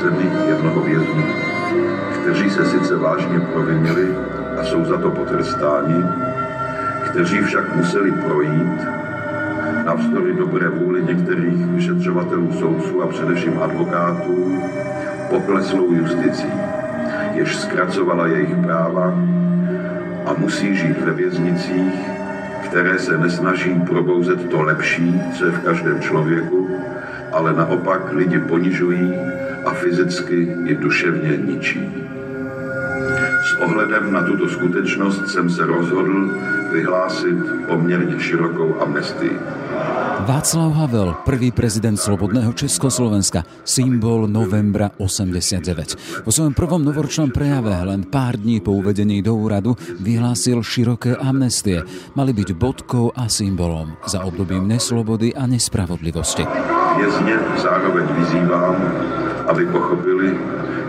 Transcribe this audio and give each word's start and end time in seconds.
zemi 0.00 0.30
jednoho 0.48 0.80
vězně, 0.80 1.24
kteří 2.20 2.50
se 2.50 2.64
sice 2.64 2.96
vážně 2.96 3.40
provinili 3.40 4.16
a 4.60 4.64
jsou 4.64 4.84
za 4.84 4.98
to 4.98 5.10
potrestáni, 5.10 6.04
kteří 7.10 7.40
však 7.40 7.76
museli 7.76 8.12
projít 8.12 8.80
navzdory 9.84 10.34
dobré 10.34 10.68
vůli 10.68 11.02
některých 11.02 11.66
vyšetřovatelů, 11.66 12.52
soudců 12.52 13.02
a 13.02 13.06
především 13.06 13.62
advokátů 13.62 14.62
poklesnou 15.30 15.92
justicí, 15.92 16.52
jež 17.32 17.56
zkracovala 17.56 18.26
jejich 18.26 18.56
práva 18.56 19.14
a 20.26 20.34
musí 20.38 20.76
žít 20.76 21.00
ve 21.00 21.12
věznicích, 21.12 22.10
které 22.64 22.98
se 22.98 23.18
nesnaží 23.18 23.74
probouzet 23.74 24.50
to 24.50 24.62
lepší, 24.62 25.22
co 25.38 25.46
je 25.46 25.52
v 25.52 25.64
každém 25.64 26.00
člověku, 26.00 26.68
ale 27.32 27.52
naopak 27.52 28.12
lidi 28.12 28.38
ponižují 28.38 29.14
a 29.70 29.74
fyzicky 29.74 30.56
i 30.66 30.74
duševně 30.74 31.36
ničí. 31.36 31.80
S 33.50 33.54
ohledem 33.62 34.12
na 34.12 34.22
tuto 34.22 34.48
skutečnost 34.48 35.28
jsem 35.28 35.50
se 35.50 35.66
rozhodl 35.66 36.30
vyhlásit 36.72 37.36
poměrně 37.68 38.20
širokou 38.20 38.80
amnestii. 38.80 39.38
Václav 40.26 40.72
Havel, 40.72 41.14
prvý 41.24 41.50
prezident 41.50 41.96
Slobodného 41.96 42.52
Československa, 42.52 43.42
symbol 43.64 44.28
novembra 44.28 44.90
89. 44.98 45.96
Vo 46.26 46.32
svojom 46.32 46.52
prvom 46.54 46.84
novoročnom 46.84 47.32
prejave 47.32 47.72
len 47.72 48.04
pár 48.04 48.36
dní 48.36 48.60
po 48.60 48.76
uvedení 48.76 49.22
do 49.22 49.34
úradu 49.34 49.76
vyhlásil 50.00 50.62
široké 50.62 51.16
amnestie. 51.16 51.82
Mali 52.14 52.36
byť 52.36 52.52
bodkou 52.52 53.10
a 53.16 53.32
symbolom 53.32 53.96
za 54.04 54.20
obdobím 54.28 54.68
neslobody 54.68 55.32
a 55.34 55.46
nespravodlivosti. 55.46 56.44
Vězně 57.00 57.36
zároveň 57.62 58.06
vyzývám, 58.18 58.76
aby 59.50 59.66
pochopili, 59.66 60.38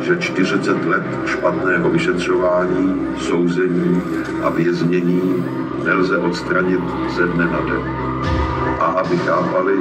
že 0.01 0.17
40 0.17 0.85
let 0.85 1.03
špatného 1.25 1.89
vyšetřování, 1.89 3.07
souzení 3.17 4.01
a 4.43 4.49
věznění 4.49 5.45
nelze 5.85 6.17
odstranit 6.17 6.81
ze 7.15 7.27
dne 7.27 7.45
na 7.45 7.59
den. 7.59 7.81
A 8.79 8.85
aby 8.85 9.17
chápali, 9.17 9.73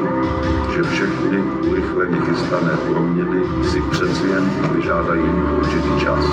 že 0.75 0.83
všechny 0.83 1.39
urychleně 1.71 2.21
chystané 2.21 2.77
proměny 2.89 3.43
si 3.65 3.81
přeci 3.81 4.27
jen 4.27 4.51
vyžádají 4.75 5.31
určitý 5.59 6.01
čas. 6.01 6.25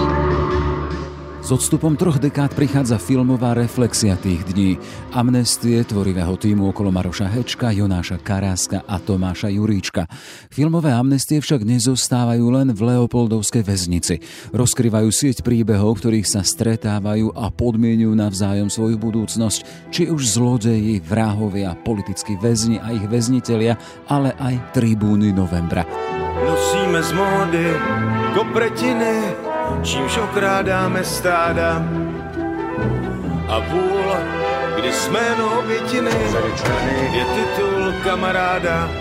S 1.48 1.56
odstupom 1.56 1.96
troch 1.96 2.20
dekád 2.20 2.52
prichádza 2.60 3.00
filmová 3.00 3.56
reflexia 3.56 4.20
tých 4.20 4.44
dní. 4.52 4.76
Amnestie 5.16 5.80
tvorivého 5.80 6.36
týmu 6.36 6.76
okolo 6.76 6.92
Maroša 6.92 7.24
Hečka, 7.24 7.72
Jonáša 7.72 8.20
Karáska 8.20 8.84
a 8.84 9.00
Tomáša 9.00 9.48
Juríčka. 9.48 10.12
Filmové 10.52 10.92
amnestie 10.92 11.40
však 11.40 11.64
nezostávajú 11.64 12.52
len 12.52 12.76
v 12.76 12.92
Leopoldovskej 12.92 13.64
väznici. 13.64 14.20
Rozkrývajú 14.52 15.08
sieť 15.08 15.40
príbehov, 15.40 16.04
ktorých 16.04 16.28
sa 16.28 16.44
stretávajú 16.44 17.32
a 17.32 17.48
podmienujú 17.48 18.12
navzájom 18.12 18.68
svoju 18.68 19.00
budúcnosť. 19.00 19.88
Či 19.88 20.12
už 20.12 20.28
zlodeji, 20.28 21.00
vrahovia, 21.00 21.80
politickí 21.80 22.36
väzni 22.36 22.76
a 22.76 22.92
ich 22.92 23.08
väznitelia, 23.08 23.80
ale 24.12 24.36
aj 24.36 24.76
tribúny 24.76 25.32
novembra. 25.32 25.88
Nosíme 26.44 27.00
z 27.00 27.12
módy 27.16 27.66
kopretiny, 28.36 29.47
čímž 29.88 30.18
okrádáme 30.18 31.04
stáda 31.04 31.80
a 33.48 33.56
vůl, 33.60 34.08
kdy 34.80 34.94
jsme 34.94 35.20
obětiny, 35.60 36.12
je 37.12 37.26
titul 37.26 37.94
kamaráda. 38.04 38.92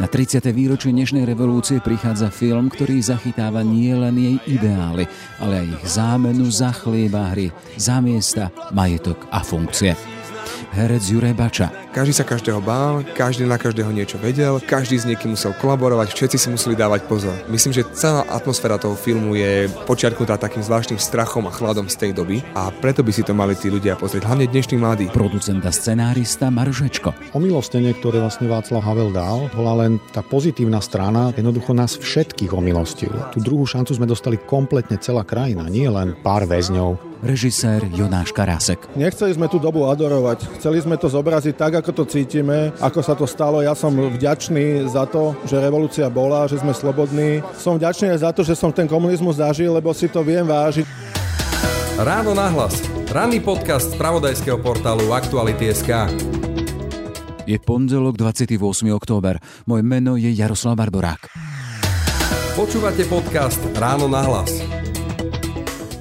Na 0.00 0.08
30. 0.08 0.40
výročie 0.56 0.96
dnešnej 0.96 1.28
revolúcie 1.28 1.76
prichádza 1.76 2.32
film, 2.32 2.72
ktorý 2.72 3.04
zachytáva 3.04 3.60
nie 3.60 3.92
len 3.92 4.16
jej 4.16 4.36
ideály, 4.48 5.04
ale 5.36 5.60
aj 5.60 5.66
ich 5.76 5.84
zámenu 5.92 6.48
za 6.48 6.72
chlieba 6.72 7.36
hry, 7.36 7.52
za 7.76 8.00
miesta, 8.00 8.48
majetok 8.72 9.28
a 9.28 9.44
funkcie 9.44 10.19
herec 10.70 11.02
Juraj 11.02 11.34
Bača. 11.34 11.68
Každý 11.90 12.14
sa 12.14 12.22
každého 12.22 12.62
bál, 12.62 13.02
každý 13.18 13.42
na 13.42 13.58
každého 13.58 13.90
niečo 13.90 14.14
vedel, 14.22 14.62
každý 14.62 15.02
s 15.02 15.06
niekým 15.06 15.34
musel 15.34 15.50
kolaborovať, 15.58 16.14
všetci 16.14 16.36
si 16.38 16.48
museli 16.48 16.78
dávať 16.78 17.10
pozor. 17.10 17.34
Myslím, 17.50 17.74
že 17.74 17.86
celá 17.90 18.22
atmosféra 18.30 18.78
toho 18.78 18.94
filmu 18.94 19.34
je 19.34 19.66
počiarknutá 19.90 20.38
takým 20.38 20.62
zvláštnym 20.62 21.02
strachom 21.02 21.50
a 21.50 21.52
chladom 21.52 21.90
z 21.90 21.98
tej 21.98 22.10
doby 22.14 22.46
a 22.54 22.70
preto 22.70 23.02
by 23.02 23.10
si 23.10 23.26
to 23.26 23.34
mali 23.34 23.58
tí 23.58 23.66
ľudia 23.66 23.98
pozrieť, 23.98 24.30
hlavne 24.30 24.46
dnešní 24.46 24.78
mladí. 24.78 25.06
Producent 25.10 25.66
a 25.66 25.74
scenárista 25.74 26.46
Marošečko. 26.54 27.34
Omilostenie, 27.34 27.90
ktoré 27.98 28.22
vlastne 28.22 28.46
Václav 28.46 28.86
Havel 28.86 29.10
dal, 29.10 29.50
bola 29.50 29.84
len 29.86 29.98
tá 30.14 30.22
pozitívna 30.22 30.78
strana, 30.78 31.34
jednoducho 31.34 31.74
nás 31.74 31.98
všetkých 31.98 32.54
omilostil. 32.54 33.10
Tú 33.34 33.42
druhú 33.42 33.66
šancu 33.66 33.98
sme 33.98 34.06
dostali 34.06 34.38
kompletne 34.38 35.02
celá 35.02 35.26
krajina, 35.26 35.66
nie 35.66 35.90
len 35.90 36.14
pár 36.22 36.46
väzňov, 36.46 37.09
režisér 37.20 37.84
Jonáš 37.92 38.32
Karásek. 38.32 38.80
Nechceli 38.96 39.36
sme 39.36 39.46
tú 39.46 39.60
dobu 39.60 39.88
adorovať, 39.88 40.48
chceli 40.60 40.80
sme 40.80 40.96
to 40.96 41.06
zobraziť 41.06 41.54
tak, 41.56 41.72
ako 41.80 41.90
to 41.92 42.04
cítime, 42.08 42.72
ako 42.80 43.00
sa 43.00 43.14
to 43.16 43.28
stalo. 43.28 43.60
Ja 43.60 43.76
som 43.76 43.92
vďačný 43.92 44.88
za 44.88 45.04
to, 45.06 45.36
že 45.44 45.60
revolúcia 45.60 46.08
bola, 46.08 46.48
že 46.48 46.58
sme 46.58 46.72
slobodní. 46.72 47.44
Som 47.56 47.76
vďačný 47.76 48.16
aj 48.16 48.20
za 48.24 48.30
to, 48.32 48.40
že 48.42 48.56
som 48.56 48.72
ten 48.72 48.88
komunizmus 48.88 49.38
zažil, 49.38 49.72
lebo 49.72 49.92
si 49.92 50.08
to 50.08 50.24
viem 50.24 50.44
vážiť. 50.48 50.84
Ráno 52.00 52.32
nahlas. 52.32 52.80
Ranný 53.12 53.44
podcast 53.44 53.92
z 53.92 53.98
pravodajského 54.00 54.56
portálu 54.62 55.12
Aktuality.sk. 55.12 56.08
Je 57.44 57.58
pondelok 57.58 58.14
28. 58.14 58.56
október. 58.94 59.42
Moje 59.66 59.82
meno 59.82 60.14
je 60.14 60.30
Jaroslav 60.30 60.78
Barborák. 60.78 61.26
Počúvate 62.54 63.02
podcast 63.10 63.58
Ráno 63.74 64.06
nahlas. 64.06 64.79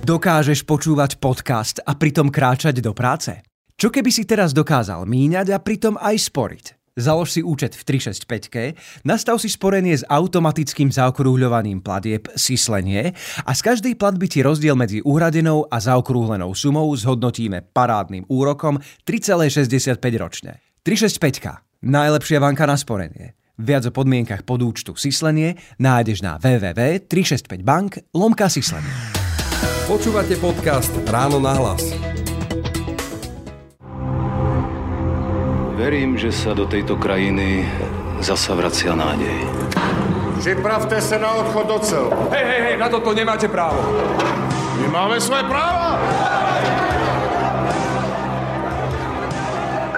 Dokážeš 0.09 0.65
počúvať 0.65 1.21
podcast 1.21 1.85
a 1.85 1.93
pritom 1.93 2.33
kráčať 2.33 2.81
do 2.81 2.97
práce? 2.97 3.45
Čo 3.77 3.93
keby 3.93 4.09
si 4.09 4.25
teraz 4.25 4.57
dokázal 4.57 5.05
míňať 5.05 5.53
a 5.53 5.61
pritom 5.61 6.01
aj 6.01 6.33
sporiť? 6.33 6.65
Založ 6.97 7.29
si 7.37 7.45
účet 7.45 7.77
v 7.77 8.01
365, 8.01 9.05
nastav 9.05 9.37
si 9.37 9.53
sporenie 9.53 9.93
s 9.93 10.01
automatickým 10.09 10.89
zaokrúhľovaním 10.89 11.85
platieb 11.85 12.25
Sislenie 12.33 13.13
a 13.45 13.53
z 13.53 13.61
každej 13.61 14.01
platby 14.01 14.25
ti 14.25 14.41
rozdiel 14.41 14.73
medzi 14.73 14.97
uhradenou 15.05 15.69
a 15.69 15.77
zaokrúhlenou 15.77 16.57
sumou 16.57 16.89
zhodnotíme 16.97 17.69
parádnym 17.69 18.25
úrokom 18.33 18.81
3,65 19.05 19.93
ročne. 20.17 20.57
365. 20.89 21.85
Najlepšia 21.85 22.41
banka 22.41 22.65
na 22.65 22.81
sporenie. 22.81 23.37
Viac 23.61 23.85
o 23.85 23.93
podmienkach 23.93 24.41
podúčtu 24.41 24.97
Sislenie 24.97 25.53
nájdeš 25.77 26.25
na 26.25 26.41
www.365bank 26.41 28.09
lomka 28.17 28.49
Sislenie. 28.49 29.28
Počúvate 29.89 30.37
podcast 30.37 30.93
Ráno 31.09 31.41
na 31.41 31.53
hlas. 31.57 31.81
Verím, 35.79 36.19
že 36.19 36.29
sa 36.29 36.51
do 36.51 36.67
tejto 36.67 36.99
krajiny 36.99 37.65
zasa 38.19 38.55
vracia 38.55 38.95
nádej. 38.95 39.47
Připravte 40.39 41.01
se 41.01 41.19
na 41.19 41.31
odchod 41.31 41.67
do 41.67 41.79
cel. 41.79 42.07
Hej, 42.31 42.45
hej, 42.45 42.61
hej, 42.61 42.75
na 42.77 42.89
toto 42.89 43.13
nemáte 43.13 43.47
právo. 43.47 43.79
My 44.79 44.87
máme 44.87 45.19
svoje 45.19 45.43
práva. 45.43 45.99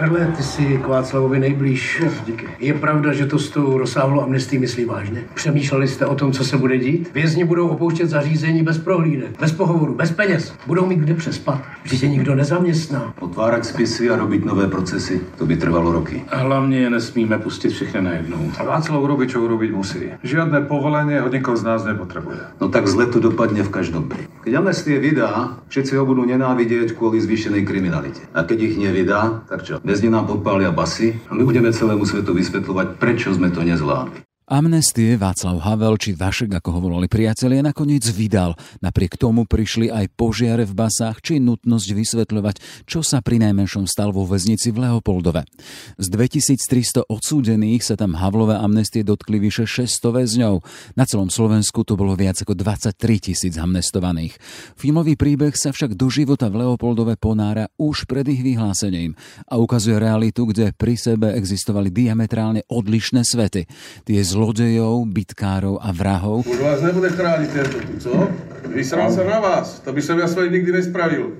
Karle, 0.02 0.34
ty 0.38 0.44
jsi 0.44 0.80
k 0.84 0.88
Václavovi 0.88 1.40
nejblíž. 1.40 2.04
Díky. 2.26 2.48
Je 2.60 2.74
pravda, 2.74 3.14
že 3.14 3.26
to 3.26 3.40
s 3.40 3.50
tou 3.50 3.78
rozsáhlou 3.78 4.22
amnestí 4.22 4.58
myslí 4.58 4.86
vážně? 4.86 5.24
Přemýšleli 5.34 5.88
jste 5.88 6.06
o 6.06 6.16
tom, 6.16 6.32
co 6.32 6.44
se 6.44 6.58
bude 6.58 6.78
dít? 6.78 7.14
Vězni 7.14 7.44
budou 7.44 7.68
opouštět 7.68 8.10
zařízení 8.10 8.64
bez 8.64 8.78
prohlídek, 8.78 9.40
bez 9.40 9.52
pohovoru, 9.52 9.96
bez 9.96 10.12
peněz. 10.12 10.54
Budou 10.68 10.86
mít 10.86 11.00
kde 11.00 11.14
přespat. 11.14 11.62
Vždyť 11.84 12.00
se 12.00 12.08
nikdo 12.08 12.36
nezaměstná. 12.36 13.14
Otvárat 13.20 13.66
spisy 13.66 14.10
a 14.10 14.16
robiť 14.16 14.46
nové 14.46 14.68
procesy, 14.68 15.22
to 15.38 15.46
by 15.46 15.58
trvalo 15.58 15.92
roky. 15.92 16.24
A 16.30 16.38
hlavně 16.38 16.80
je 16.80 16.90
nesmíme 16.90 17.38
pustit 17.38 17.70
všechny 17.70 18.02
najednou. 18.02 18.52
A 18.58 18.64
Václav 18.64 19.06
robí, 19.06 19.28
čo 19.28 19.42
urobiť 19.42 19.72
musí. 19.72 20.10
Žiadne 20.24 20.66
povolenie 20.66 21.22
od 21.22 21.34
nikoho 21.34 21.58
z 21.58 21.64
nás 21.64 21.86
nepotrebuje. 21.86 22.38
No 22.62 22.70
tak 22.70 22.88
zle 22.88 23.06
to 23.06 23.20
dopadne 23.20 23.64
v 23.64 23.70
každom. 23.70 24.10
Keď 24.42 24.54
amnestie 24.54 24.98
vydá, 24.98 25.62
všetci 25.70 25.94
ho 25.94 26.06
budú 26.06 26.26
nenávidieť 26.26 26.98
kvôli 26.98 27.22
zvýšenej 27.22 27.62
kriminalite. 27.62 28.26
A 28.34 28.42
keď 28.42 28.58
ich 28.62 28.76
nevydá, 28.82 29.46
tak 29.46 29.62
čo? 29.62 29.78
Väzni 29.92 30.08
nám 30.08 30.24
podpália 30.24 30.72
basy 30.72 31.20
a 31.28 31.36
my 31.36 31.44
budeme 31.44 31.68
celému 31.68 32.08
svetu 32.08 32.32
vysvetľovať, 32.32 32.96
prečo 32.96 33.28
sme 33.36 33.52
to 33.52 33.60
nezvládli. 33.60 34.31
Amnestie 34.52 35.16
Václav 35.16 35.64
Havel 35.64 35.96
či 35.96 36.12
Vašek, 36.12 36.60
ako 36.60 36.76
ho 36.76 36.80
volali 36.84 37.08
priatelia, 37.08 37.64
nakoniec 37.64 38.04
vydal. 38.12 38.60
Napriek 38.84 39.16
tomu 39.16 39.48
prišli 39.48 39.88
aj 39.88 40.12
požiare 40.20 40.68
v 40.68 40.76
basách 40.76 41.24
či 41.24 41.40
nutnosť 41.40 41.88
vysvetľovať, 41.96 42.84
čo 42.84 43.00
sa 43.00 43.24
pri 43.24 43.40
najmenšom 43.48 43.88
stal 43.88 44.12
vo 44.12 44.28
väznici 44.28 44.76
v 44.76 44.84
Leopoldove. 44.84 45.48
Z 45.96 46.08
2300 46.12 47.08
odsúdených 47.08 47.80
sa 47.80 47.96
tam 47.96 48.20
Havlové 48.20 48.60
amnestie 48.60 49.08
dotkli 49.08 49.40
vyše 49.40 49.64
600 49.64 50.20
väzňov. 50.20 50.60
Na 51.00 51.08
celom 51.08 51.32
Slovensku 51.32 51.88
to 51.88 51.96
bolo 51.96 52.20
viac 52.20 52.36
ako 52.44 52.52
23 52.52 53.32
tisíc 53.32 53.56
amnestovaných. 53.56 54.36
Filmový 54.76 55.16
príbeh 55.16 55.56
sa 55.56 55.72
však 55.72 55.96
do 55.96 56.12
života 56.12 56.52
v 56.52 56.68
Leopoldove 56.68 57.16
ponára 57.16 57.72
už 57.80 58.04
pred 58.04 58.28
ich 58.28 58.44
vyhlásením 58.44 59.16
a 59.48 59.56
ukazuje 59.56 59.96
realitu, 59.96 60.44
kde 60.44 60.76
pri 60.76 61.00
sebe 61.00 61.32
existovali 61.40 61.88
diametrálne 61.88 62.68
odlišné 62.68 63.24
svety. 63.24 63.64
Tie 64.04 64.20
zlo 64.20 64.41
zlodejov, 64.42 65.06
bitkárov 65.06 65.78
a 65.78 65.94
vrahov. 65.94 66.42
Už 66.50 66.58
vás 66.66 66.82
nebude 66.82 67.14
chrániť 67.14 67.50
tento 67.54 67.78
tu, 67.78 67.94
co? 68.02 68.26
Vysral 68.74 69.14
sa 69.14 69.22
na 69.22 69.38
vás. 69.38 69.86
To 69.86 69.94
by 69.94 70.02
som 70.02 70.18
ja 70.18 70.26
svoje 70.26 70.50
nikdy 70.50 70.82
nespravil. 70.82 71.38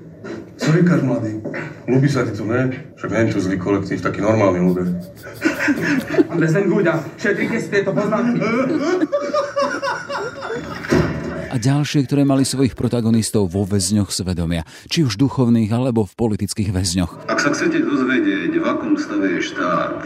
Co 0.54 0.70
říkáš, 0.70 1.02
mladý? 1.02 1.42
Ľubí 1.90 2.06
sa 2.06 2.22
ti 2.22 2.30
tu, 2.30 2.46
ne? 2.46 2.70
Však 2.94 3.10
nie 3.10 3.20
je 3.26 3.34
to 3.34 3.40
zlý 3.42 3.58
kolektív, 3.58 3.98
taký 4.06 4.22
normálny 4.22 4.62
ľudia. 4.62 4.86
Andresen 6.30 6.70
Guda, 6.70 7.02
šetrite 7.18 7.58
si 7.58 7.68
tieto 7.74 7.90
poznámky. 7.90 8.38
a 11.50 11.58
ďalšie, 11.58 12.06
ktoré 12.06 12.22
mali 12.22 12.46
svojich 12.46 12.78
protagonistov 12.78 13.50
vo 13.50 13.66
väzňoch 13.66 14.14
svedomia, 14.14 14.62
či 14.86 15.02
už 15.02 15.18
duchovných 15.18 15.74
alebo 15.74 16.06
v 16.06 16.14
politických 16.14 16.70
väzňoch. 16.70 17.26
Ak 17.26 17.42
sa 17.42 17.50
chcete 17.50 17.82
dozvedieť, 17.82 18.54
v 18.54 18.62
akom 18.62 18.94
stave 18.94 19.26
je 19.36 19.40
štát, 19.42 19.98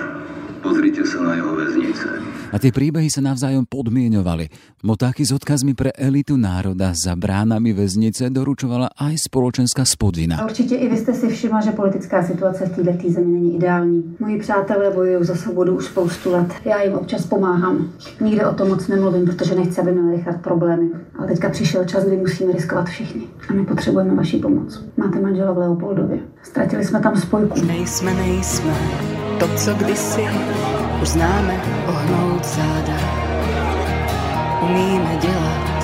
pozrite 0.67 1.07
sa 1.07 1.23
na 1.23 1.33
jeho 1.39 1.53
väznice. 1.55 2.07
A 2.51 2.57
tie 2.59 2.71
príbehy 2.71 3.11
sa 3.11 3.23
navzájom 3.23 3.67
podmienovali. 3.67 4.51
Motáky 4.87 5.27
s 5.27 5.35
odkazmi 5.35 5.75
pre 5.75 5.91
elitu 5.95 6.39
národa 6.39 6.95
za 6.95 7.15
bránami 7.19 7.75
väznice 7.75 8.31
doručovala 8.31 8.95
aj 8.99 9.31
spoločenská 9.31 9.83
spodina. 9.87 10.39
A 10.39 10.45
určitě 10.45 10.75
i 10.75 10.89
vy 10.89 10.97
jste 10.97 11.15
si 11.15 11.29
všimla, 11.29 11.61
že 11.61 11.71
politická 11.71 12.23
situace 12.23 12.67
v 12.67 12.75
této 12.77 13.11
zemi 13.11 13.33
není 13.33 13.57
ideální. 13.57 14.17
Moji 14.21 14.39
přátelé 14.41 14.91
bojují 14.91 15.25
za 15.25 15.35
svobodu 15.35 15.77
už 15.77 15.85
spoustu 15.85 16.33
let. 16.33 16.49
Já 16.65 16.83
jim 16.83 16.95
občas 16.95 17.27
pomáhám. 17.27 17.91
Nikde 18.21 18.47
o 18.47 18.55
tom 18.55 18.69
moc 18.69 18.89
nemluvím, 18.89 19.25
protože 19.27 19.55
nechci, 19.55 19.81
aby 19.81 19.93
měl 19.93 20.11
Richard 20.17 20.41
problémy. 20.41 20.91
Ale 21.19 21.27
teďka 21.27 21.49
přišel 21.49 21.85
čas, 21.85 22.05
kdy 22.05 22.17
musíme 22.17 22.53
riskovat 22.53 22.87
všichni. 22.87 23.23
A 23.49 23.53
my 23.53 23.65
potřebujeme 23.67 24.15
vaši 24.15 24.39
pomoc. 24.39 24.85
Máte 24.97 25.21
manžela 25.21 25.53
v 25.53 25.59
Leopoldově. 25.59 26.19
Ztratili 26.43 26.85
jsme 26.85 27.01
tam 27.01 27.17
spojku. 27.17 27.67
Nejsme, 27.67 28.15
nejsme 28.15 29.26
to, 29.39 29.49
co 29.57 29.75
kdysi 29.75 30.25
už 31.03 31.09
známe 31.09 31.61
ohnout 31.87 32.45
záda. 32.45 32.99
Umíme 34.63 35.19
dělat 35.23 35.77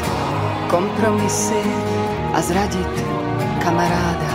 kompromisy 0.70 1.62
a 2.32 2.42
zradit 2.42 2.92
kamaráda. 3.62 4.32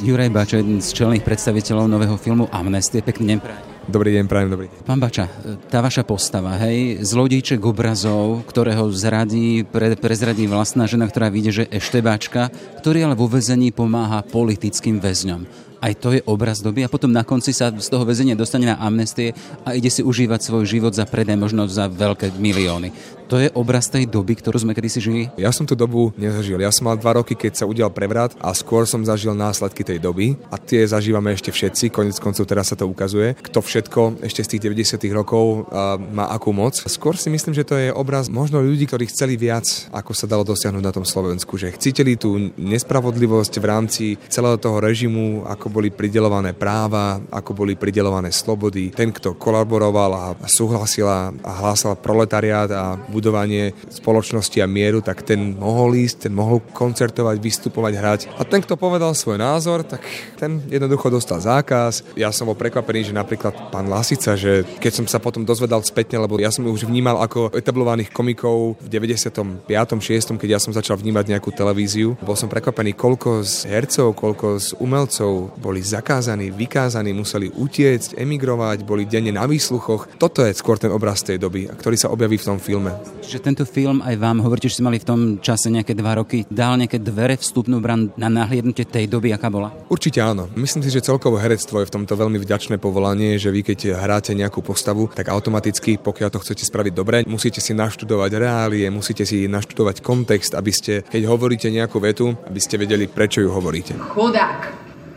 Juraj 0.00 0.32
Bača, 0.32 0.56
jeden 0.64 0.80
z 0.80 0.96
čelných 0.96 1.20
predstaviteľov 1.20 1.84
nového 1.84 2.16
filmu 2.16 2.48
Amnestie. 2.48 3.04
Pekný 3.04 3.36
deň. 3.36 3.38
Dobrý 3.84 4.16
deň, 4.16 4.24
prajem, 4.24 4.48
dobrý 4.48 4.66
deň. 4.72 4.88
Pán 4.88 4.96
Bača, 4.96 5.28
tá 5.68 5.84
vaša 5.84 6.08
postava, 6.08 6.56
hej, 6.56 7.04
zlodíček 7.04 7.60
obrazov, 7.60 8.48
ktorého 8.48 8.88
zradí, 8.96 9.60
pre, 9.68 9.92
prezradí 10.00 10.48
vlastná 10.48 10.88
žena, 10.88 11.04
ktorá 11.04 11.28
vidie, 11.28 11.52
že 11.52 11.68
eštebáčka, 11.68 12.48
ktorý 12.80 13.12
ale 13.12 13.14
vo 13.18 13.28
vezení 13.28 13.76
pomáha 13.76 14.24
politickým 14.24 15.04
väzňom 15.04 15.69
aj 15.80 15.92
to 15.96 16.08
je 16.16 16.20
obraz 16.28 16.60
doby 16.60 16.84
a 16.84 16.92
potom 16.92 17.10
na 17.10 17.24
konci 17.24 17.56
sa 17.56 17.72
z 17.72 17.88
toho 17.88 18.04
väzenia 18.04 18.36
dostane 18.36 18.68
na 18.68 18.76
amnestie 18.78 19.32
a 19.64 19.72
ide 19.72 19.88
si 19.88 20.04
užívať 20.04 20.40
svoj 20.40 20.64
život 20.68 20.92
za 20.92 21.08
predaj 21.08 21.36
možno 21.40 21.64
za 21.66 21.88
veľké 21.88 22.36
milióny. 22.36 23.19
To 23.30 23.38
je 23.38 23.46
obraz 23.54 23.86
tej 23.86 24.10
doby, 24.10 24.34
ktorú 24.34 24.58
sme 24.58 24.74
kedysi 24.74 24.98
žili? 24.98 25.30
Ja 25.38 25.54
som 25.54 25.62
tú 25.62 25.78
dobu 25.78 26.10
nezažil. 26.18 26.58
Ja 26.58 26.74
som 26.74 26.90
mal 26.90 26.98
dva 26.98 27.22
roky, 27.22 27.38
keď 27.38 27.62
sa 27.62 27.64
udial 27.70 27.86
prevrat 27.94 28.34
a 28.42 28.50
skôr 28.50 28.90
som 28.90 29.06
zažil 29.06 29.38
následky 29.38 29.86
tej 29.86 30.02
doby 30.02 30.34
a 30.50 30.58
tie 30.58 30.82
zažívame 30.82 31.30
ešte 31.30 31.54
všetci. 31.54 31.94
Konec 31.94 32.18
koncov 32.18 32.42
teraz 32.50 32.74
sa 32.74 32.76
to 32.76 32.90
ukazuje. 32.90 33.38
Kto 33.38 33.62
všetko 33.62 34.26
ešte 34.26 34.42
z 34.42 34.50
tých 34.58 34.62
90. 34.66 34.98
rokov 35.14 35.70
má 36.10 36.26
akú 36.26 36.50
moc. 36.50 36.74
Skôr 36.74 37.14
si 37.14 37.30
myslím, 37.30 37.54
že 37.54 37.62
to 37.62 37.78
je 37.78 37.94
obraz 37.94 38.26
možno 38.26 38.58
ľudí, 38.58 38.90
ktorí 38.90 39.06
chceli 39.06 39.38
viac, 39.38 39.86
ako 39.94 40.10
sa 40.10 40.26
dalo 40.26 40.42
dosiahnuť 40.42 40.82
na 40.82 40.90
tom 40.90 41.06
Slovensku. 41.06 41.54
Že 41.54 41.78
chceli 41.78 42.18
tú 42.18 42.34
nespravodlivosť 42.58 43.62
v 43.62 43.68
rámci 43.70 44.04
celého 44.26 44.58
toho 44.58 44.82
režimu, 44.82 45.46
ako 45.46 45.70
boli 45.70 45.94
pridelované 45.94 46.50
práva, 46.50 47.22
ako 47.30 47.62
boli 47.62 47.78
pridelované 47.78 48.34
slobody. 48.34 48.90
Ten, 48.90 49.14
kto 49.14 49.38
kolaboroval 49.38 50.10
a 50.18 50.48
súhlasil 50.50 51.06
a 51.06 51.30
hlásal 51.62 51.94
proletariát 51.94 52.66
a 52.74 52.98
budovanie 53.20 53.76
spoločnosti 53.92 54.56
a 54.64 54.66
mieru, 54.66 55.04
tak 55.04 55.22
ten 55.22 55.54
mohol 55.60 55.92
ísť, 56.00 56.26
ten 56.26 56.34
mohol 56.34 56.64
koncertovať, 56.72 57.36
vystupovať, 57.36 57.92
hrať. 57.92 58.20
A 58.40 58.48
ten, 58.48 58.64
kto 58.64 58.80
povedal 58.80 59.12
svoj 59.12 59.36
názor, 59.36 59.84
tak 59.84 60.00
ten 60.40 60.64
jednoducho 60.72 61.12
dostal 61.12 61.38
zákaz. 61.44 62.16
Ja 62.16 62.32
som 62.32 62.48
bol 62.48 62.56
prekvapený, 62.56 63.12
že 63.12 63.14
napríklad 63.14 63.68
pán 63.68 63.92
Lasica, 63.92 64.32
že 64.34 64.64
keď 64.80 64.92
som 64.96 65.04
sa 65.04 65.20
potom 65.20 65.44
dozvedal 65.44 65.84
spätne, 65.84 66.16
lebo 66.16 66.40
ja 66.40 66.48
som 66.48 66.64
už 66.64 66.88
vnímal 66.88 67.20
ako 67.20 67.52
etablovaných 67.52 68.08
komikov 68.10 68.80
v 68.80 68.88
95. 68.88 69.68
6. 69.68 70.40
keď 70.40 70.48
ja 70.56 70.60
som 70.62 70.72
začal 70.72 70.96
vnímať 70.96 71.36
nejakú 71.36 71.52
televíziu, 71.52 72.16
bol 72.24 72.38
som 72.38 72.48
prekvapený, 72.48 72.96
koľko 72.96 73.44
z 73.44 73.68
hercov, 73.68 74.16
koľko 74.16 74.46
z 74.56 74.68
umelcov 74.80 75.52
boli 75.60 75.84
zakázaní, 75.84 76.48
vykázaní, 76.48 77.12
museli 77.12 77.52
utiecť, 77.52 78.16
emigrovať, 78.16 78.86
boli 78.86 79.04
denne 79.04 79.34
na 79.34 79.44
výsluchoch. 79.44 80.08
Toto 80.16 80.46
je 80.46 80.56
skôr 80.56 80.80
ten 80.80 80.94
obraz 80.94 81.20
tej 81.26 81.36
doby, 81.36 81.68
ktorý 81.68 81.96
sa 81.98 82.08
objaví 82.08 82.40
v 82.40 82.48
tom 82.54 82.58
filme. 82.62 82.94
Čiže 83.18 83.46
tento 83.46 83.64
film 83.66 84.02
aj 84.02 84.14
vám, 84.18 84.42
hovoríte, 84.42 84.66
že 84.66 84.80
ste 84.80 84.86
mali 84.86 84.98
v 84.98 85.06
tom 85.06 85.20
čase 85.38 85.70
nejaké 85.70 85.94
dva 85.94 86.18
roky, 86.18 86.42
dal 86.50 86.74
nejaké 86.78 86.98
dvere 86.98 87.38
vstupnú 87.38 87.78
bran 87.78 88.10
na 88.18 88.26
nahliadnutie 88.26 88.86
tej 88.86 89.06
doby, 89.06 89.30
aká 89.30 89.46
bola? 89.50 89.70
Určite 89.86 90.18
áno. 90.18 90.50
Myslím 90.58 90.82
si, 90.82 90.90
že 90.90 91.02
celkovo 91.02 91.38
herectvo 91.38 91.78
je 91.82 91.88
v 91.88 91.94
tomto 91.94 92.18
veľmi 92.18 92.42
vďačné 92.42 92.82
povolanie, 92.82 93.38
že 93.38 93.54
vy 93.54 93.62
keď 93.62 93.94
hráte 93.98 94.34
nejakú 94.34 94.62
postavu, 94.62 95.10
tak 95.14 95.30
automaticky, 95.30 95.98
pokiaľ 95.98 96.28
to 96.34 96.42
chcete 96.42 96.66
spraviť 96.66 96.92
dobre, 96.94 97.16
musíte 97.26 97.62
si 97.62 97.70
naštudovať 97.70 98.30
reálie, 98.34 98.86
musíte 98.90 99.22
si 99.22 99.46
naštudovať 99.46 100.02
kontext, 100.02 100.58
aby 100.58 100.72
ste, 100.74 101.06
keď 101.06 101.22
hovoríte 101.30 101.70
nejakú 101.70 102.02
vetu, 102.02 102.34
aby 102.46 102.60
ste 102.62 102.78
vedeli, 102.82 103.06
prečo 103.06 103.42
ju 103.42 103.50
hovoríte. 103.50 103.94
Chudák! 103.94 104.60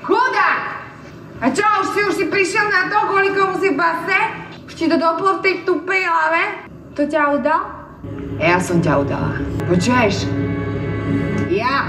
Chudák! 0.05 0.61
A 1.43 1.51
čo, 1.51 1.65
už 1.83 1.87
si, 1.91 2.01
už 2.07 2.13
si 2.15 2.25
prišiel 2.31 2.71
na 2.71 2.87
to, 2.87 2.97
kvôli 3.11 3.35
komu 3.35 3.59
si 3.59 3.75
base? 3.75 4.15
Už 4.63 4.73
ti 4.79 4.87
to 4.87 4.95
doplo 4.95 5.37
v 5.37 5.43
tej 5.43 5.55
tupej 5.67 6.01
hlave? 6.07 6.71
To 6.95 7.03
ťa 7.03 7.21
udal? 7.35 7.82
Ja 8.39 8.59
som 8.59 8.83
ťa 8.83 9.07
udala. 9.07 9.39
Počuješ? 9.71 10.27
Ja! 11.47 11.87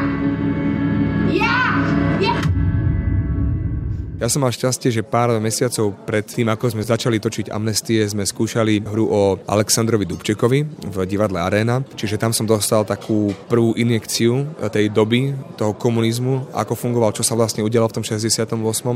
Ja 4.24 4.32
som 4.32 4.40
mal 4.40 4.56
šťastie, 4.56 4.88
že 4.88 5.04
pár 5.04 5.36
mesiacov 5.36 5.92
pred 6.08 6.24
tým, 6.24 6.48
ako 6.48 6.72
sme 6.72 6.80
začali 6.80 7.20
točiť 7.20 7.52
Amnestie, 7.52 8.00
sme 8.08 8.24
skúšali 8.24 8.80
hru 8.80 9.04
o 9.04 9.36
Aleksandrovi 9.44 10.08
Dubčekovi 10.08 10.64
v 10.64 10.96
divadle 11.04 11.44
Arena, 11.44 11.84
čiže 11.92 12.16
tam 12.16 12.32
som 12.32 12.48
dostal 12.48 12.88
takú 12.88 13.36
prvú 13.52 13.76
injekciu 13.76 14.48
tej 14.72 14.88
doby, 14.88 15.36
toho 15.60 15.76
komunizmu, 15.76 16.56
ako 16.56 16.72
fungoval, 16.72 17.12
čo 17.12 17.20
sa 17.20 17.36
vlastne 17.36 17.60
udialo 17.68 17.84
v 17.92 18.00
tom 18.00 18.04
68. 18.08 18.48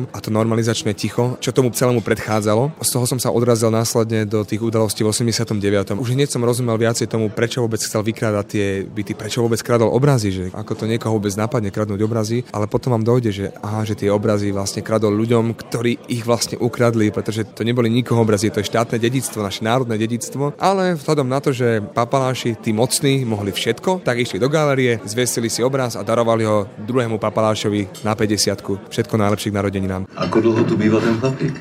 a 0.09 0.17
to 0.17 0.33
normalizačné 0.33 0.97
ticho, 0.97 1.37
čo 1.45 1.53
tomu 1.53 1.77
celému 1.77 2.01
predchádzalo. 2.01 2.81
Z 2.81 2.89
toho 2.89 3.05
som 3.05 3.21
sa 3.21 3.29
odrazil 3.29 3.69
následne 3.69 4.25
do 4.25 4.49
tých 4.49 4.65
udalostí 4.65 5.05
v 5.05 5.13
89. 5.13 5.93
Už 6.01 6.09
hneď 6.09 6.33
som 6.33 6.41
rozumel 6.41 6.81
viacej 6.81 7.05
tomu, 7.05 7.29
prečo 7.29 7.61
vôbec 7.61 7.85
chcel 7.85 8.01
vykrádať 8.01 8.45
tie 8.49 8.67
byty, 8.81 9.13
prečo 9.13 9.45
vôbec 9.45 9.61
kradol 9.61 9.93
obrazy, 9.93 10.33
že 10.33 10.45
ako 10.57 10.73
to 10.73 10.85
niekoho 10.89 11.21
vôbec 11.21 11.37
napadne 11.37 11.69
kradnúť 11.69 12.01
obrazy, 12.01 12.49
ale 12.49 12.65
potom 12.65 12.97
vám 12.97 13.05
dojde, 13.05 13.29
že 13.29 13.47
aha, 13.61 13.85
že 13.85 13.93
tie 13.93 14.09
obrazy 14.09 14.57
vlastne 14.57 14.81
kradol 14.81 15.18
ľuďom, 15.19 15.59
ktorí 15.59 15.99
ich 16.07 16.23
vlastne 16.23 16.55
ukradli, 16.63 17.11
pretože 17.11 17.43
to 17.51 17.67
neboli 17.67 17.91
nikoho 17.91 18.23
obrazy, 18.23 18.55
to 18.55 18.63
je 18.63 18.71
štátne 18.71 19.03
dedictvo, 19.03 19.43
naše 19.43 19.67
národné 19.67 19.99
dedictvo, 19.99 20.55
ale 20.63 20.95
vzhľadom 20.95 21.27
na 21.27 21.43
to, 21.43 21.51
že 21.51 21.83
papaláši, 21.83 22.55
tí 22.63 22.71
mocní, 22.71 23.27
mohli 23.27 23.51
všetko, 23.51 24.07
tak 24.07 24.23
išli 24.23 24.39
do 24.39 24.47
galérie, 24.47 25.03
zvesili 25.03 25.51
si 25.51 25.67
obraz 25.67 25.99
a 25.99 26.07
darovali 26.07 26.47
ho 26.47 26.71
druhému 26.79 27.19
papalášovi 27.19 28.07
na 28.07 28.15
50 28.15 28.87
Všetko 28.89 29.15
najlepších 29.19 29.53
narodeninám. 29.53 30.07
Ako 30.15 30.39
dlho 30.39 30.63
tu 30.63 30.79
býva 30.79 31.03
ten 31.03 31.19
chlapík? 31.19 31.55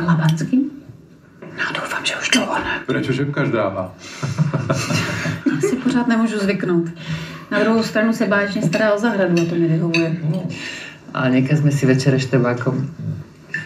Labanský? 0.00 0.56
No 1.60 1.66
doufám, 1.74 2.02
že 2.04 2.14
už 2.16 2.28
dlouho 2.30 2.56
ne. 2.56 2.74
Prečo 2.86 3.12
žebkaš 3.12 3.48
dáva? 3.52 3.94
si 5.60 5.76
pořád 5.76 6.08
nemůžu 6.08 6.38
zvyknout. 6.38 6.88
Na 7.50 7.58
druhou 7.58 7.82
stranu 7.82 8.12
se 8.12 8.26
báječně 8.26 8.62
stará 8.62 8.92
o 8.94 8.98
zahradu 8.98 9.42
a 9.42 9.44
to 9.44 9.54
mi 9.54 9.68
vyhovuje. 9.68 10.16
No 10.30 10.48
a 11.14 11.28
nekazme 11.28 11.72
si 11.72 11.86
večer 11.86 12.14
eštebákom. 12.14 12.86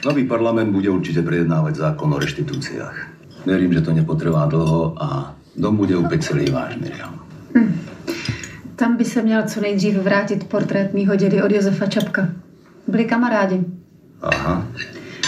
Nový 0.05 0.25
parlament 0.25 0.73
bude 0.73 0.89
určite 0.91 1.23
prejednávať 1.23 1.75
zákon 1.77 2.13
o 2.13 2.19
reštitúciách. 2.19 2.97
Verím, 3.47 3.73
že 3.73 3.81
to 3.81 3.93
nepotrvá 3.93 4.47
dlho 4.47 4.97
a 4.97 5.37
dom 5.57 5.77
bude 5.77 5.97
opäť 5.97 6.33
celý 6.33 6.49
váš, 6.49 6.77
Miriam. 6.77 7.21
Hm. 7.55 7.73
Tam 8.77 8.97
by 8.97 9.05
se 9.05 9.23
měl 9.23 9.43
co 9.43 9.61
nejdřív 9.61 9.95
vrátit 9.97 10.45
portrét 10.45 10.95
mýho 10.95 11.17
dědy 11.17 11.43
od 11.43 11.53
Josefa 11.53 11.87
Čapka. 11.87 12.29
Byli 12.89 13.05
kamarádi. 13.05 13.65
Aha. 14.23 14.67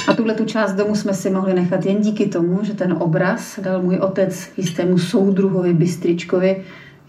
A 0.08 0.12
tuhle 0.14 0.34
tu 0.34 0.44
část 0.44 0.72
domu 0.72 0.94
jsme 0.94 1.14
si 1.14 1.30
mohli 1.30 1.54
nechat 1.54 1.86
jen 1.86 2.00
díky 2.00 2.26
tomu, 2.26 2.58
že 2.62 2.74
ten 2.74 2.96
obraz 2.98 3.60
dal 3.62 3.82
můj 3.82 3.98
otec 3.98 4.48
jistému 4.56 4.98
soudruhovi 4.98 5.74
Bystričkovi 5.74 6.56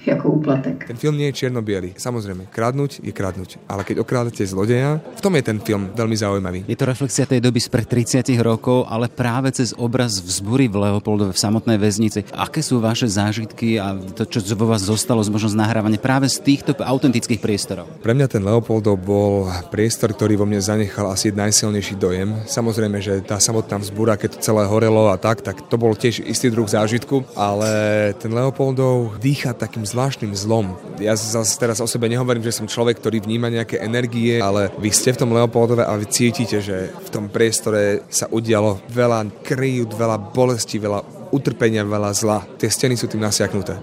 ako 0.06 0.40
úplatek. 0.40 0.86
Ten 0.86 0.98
film 1.00 1.18
nie 1.18 1.34
je 1.34 1.46
čierno 1.46 1.66
Samozrejme, 1.98 2.48
kradnúť 2.54 3.02
je 3.02 3.14
kradnúť, 3.14 3.58
ale 3.66 3.82
keď 3.82 4.04
okrádate 4.06 4.46
zlodeja, 4.46 5.02
v 5.02 5.22
tom 5.22 5.34
je 5.36 5.44
ten 5.44 5.58
film 5.58 5.90
veľmi 5.96 6.16
zaujímavý. 6.16 6.60
Je 6.70 6.78
to 6.78 6.86
reflexia 6.86 7.26
tej 7.26 7.42
doby 7.42 7.58
spred 7.58 7.90
30 7.90 8.24
rokov, 8.40 8.86
ale 8.88 9.10
práve 9.10 9.50
cez 9.52 9.74
obraz 9.74 10.22
vzbury 10.22 10.70
v 10.70 10.88
Leopoldove 10.88 11.34
v 11.34 11.40
samotnej 11.40 11.82
väznici. 11.82 12.28
Aké 12.36 12.62
sú 12.62 12.78
vaše 12.78 13.10
zážitky 13.10 13.82
a 13.82 13.98
to, 13.98 14.30
čo 14.30 14.44
vo 14.54 14.70
vás 14.70 14.86
zostalo 14.86 15.24
z 15.26 15.34
možnosť 15.34 15.58
nahrávania 15.58 15.98
práve 15.98 16.30
z 16.30 16.44
týchto 16.46 16.78
autentických 16.78 17.42
priestorov? 17.42 17.90
Pre 18.04 18.14
mňa 18.14 18.28
ten 18.30 18.44
Leopoldov 18.46 19.02
bol 19.02 19.50
priestor, 19.74 20.14
ktorý 20.14 20.38
vo 20.38 20.46
mne 20.46 20.62
zanechal 20.62 21.10
asi 21.10 21.34
najsilnejší 21.34 21.96
dojem. 21.98 22.46
Samozrejme, 22.46 23.02
že 23.02 23.24
tá 23.26 23.42
samotná 23.42 23.82
vzbúra, 23.82 24.20
keď 24.20 24.38
to 24.38 24.44
celé 24.44 24.68
horelo 24.68 25.10
a 25.10 25.18
tak, 25.18 25.42
tak 25.42 25.66
to 25.66 25.76
bol 25.80 25.96
tiež 25.96 26.22
istý 26.28 26.52
druh 26.54 26.68
zážitku, 26.68 27.24
ale 27.34 28.12
ten 28.20 28.30
Leopoldov 28.30 29.18
dýcha 29.18 29.56
takým 29.56 29.87
zvláštnym 29.88 30.36
zlom. 30.36 30.76
Ja 31.00 31.16
zase 31.16 31.56
teraz 31.56 31.80
o 31.80 31.88
sebe 31.88 32.12
nehovorím, 32.12 32.44
že 32.44 32.60
som 32.60 32.68
človek, 32.68 33.00
ktorý 33.00 33.24
vníma 33.24 33.48
nejaké 33.48 33.80
energie, 33.80 34.44
ale 34.44 34.68
vy 34.76 34.92
ste 34.92 35.16
v 35.16 35.24
tom 35.24 35.32
Leopoldove 35.32 35.88
a 35.88 35.96
vy 35.96 36.06
cítite, 36.12 36.60
že 36.60 36.92
v 36.92 37.10
tom 37.10 37.32
priestore 37.32 38.04
sa 38.12 38.28
udialo 38.28 38.84
veľa 38.92 39.44
kryjút, 39.48 39.96
veľa 39.96 40.36
bolesti, 40.36 40.76
veľa 40.76 41.32
utrpenia, 41.32 41.88
veľa 41.88 42.12
zla. 42.12 42.44
Tie 42.60 42.68
steny 42.68 43.00
sú 43.00 43.08
tým 43.08 43.24
nasiaknuté 43.24 43.80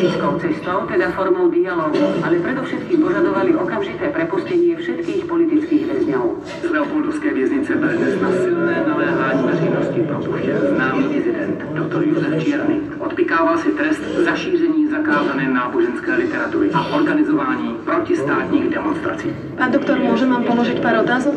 politickou 0.00 0.32
cestou, 0.40 0.78
teda 0.88 1.10
formou 1.12 1.52
dialogu, 1.52 2.00
ale 2.24 2.40
predovšetkým 2.40 3.04
požadovali 3.04 3.52
okamžité 3.52 4.08
prepustenie 4.08 4.72
všetkých 4.80 5.28
politických 5.28 5.84
väzňov. 5.92 6.24
Z 6.64 6.70
Leopoldovské 6.72 7.28
věznice 7.34 7.76
byl 7.76 7.92
dnes 8.00 8.14
na 8.20 8.30
silné 8.32 8.76
naléhání 8.88 9.42
veřejnosti 9.46 10.00
propuštěn 10.00 10.56
známý 10.74 11.04
dizident, 11.08 11.58
doktor 11.72 12.00
Josef 12.04 12.44
Čierny. 12.44 12.76
Odpikával 12.98 13.58
si 13.58 13.68
trest 13.72 14.02
za 14.24 14.34
šíření 14.36 14.88
zakázané 14.88 15.44
náboženské 15.52 16.14
literatury 16.14 16.70
a 16.74 16.96
organizování 16.96 17.76
protistátních 17.84 18.68
demonstrací. 18.68 19.28
Pán 19.56 19.70
doktor, 19.72 20.00
môžem 20.00 20.32
vám 20.32 20.48
položiť 20.48 20.80
pár 20.80 21.04
otázok? 21.04 21.36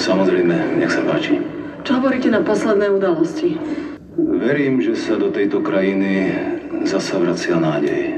Samozrejme, 0.00 0.80
nech 0.80 0.92
sa 0.92 1.04
páči. 1.04 1.36
Čo 1.84 2.00
hovoríte 2.00 2.32
na 2.32 2.40
posledné 2.40 2.88
udalosti? 2.88 3.60
Verím, 4.16 4.80
že 4.84 4.96
sa 4.96 5.16
do 5.16 5.32
tejto 5.32 5.64
krajiny 5.64 6.32
zasa 6.86 7.18
vracia 7.18 7.60
nádej. 7.60 8.14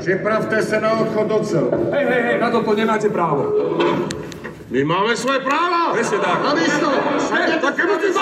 Připravte 0.00 0.62
se 0.62 0.80
na 0.80 0.92
odchod 0.92 1.26
do 1.26 1.38
cel. 1.38 1.70
Hej, 1.92 2.04
hej, 2.04 2.22
hej, 2.22 2.40
na 2.40 2.50
toto 2.50 2.74
nemáte 2.74 3.08
právo. 3.08 3.52
My 4.70 4.84
máme 4.84 5.16
svoje 5.16 5.40
práva. 5.46 5.94
Presne 5.94 6.18
tak. 6.18 6.42
Na 6.42 6.54
místo. 6.54 6.90
Tak 7.62 7.72
keď 7.74 7.86
musíte 7.86 8.12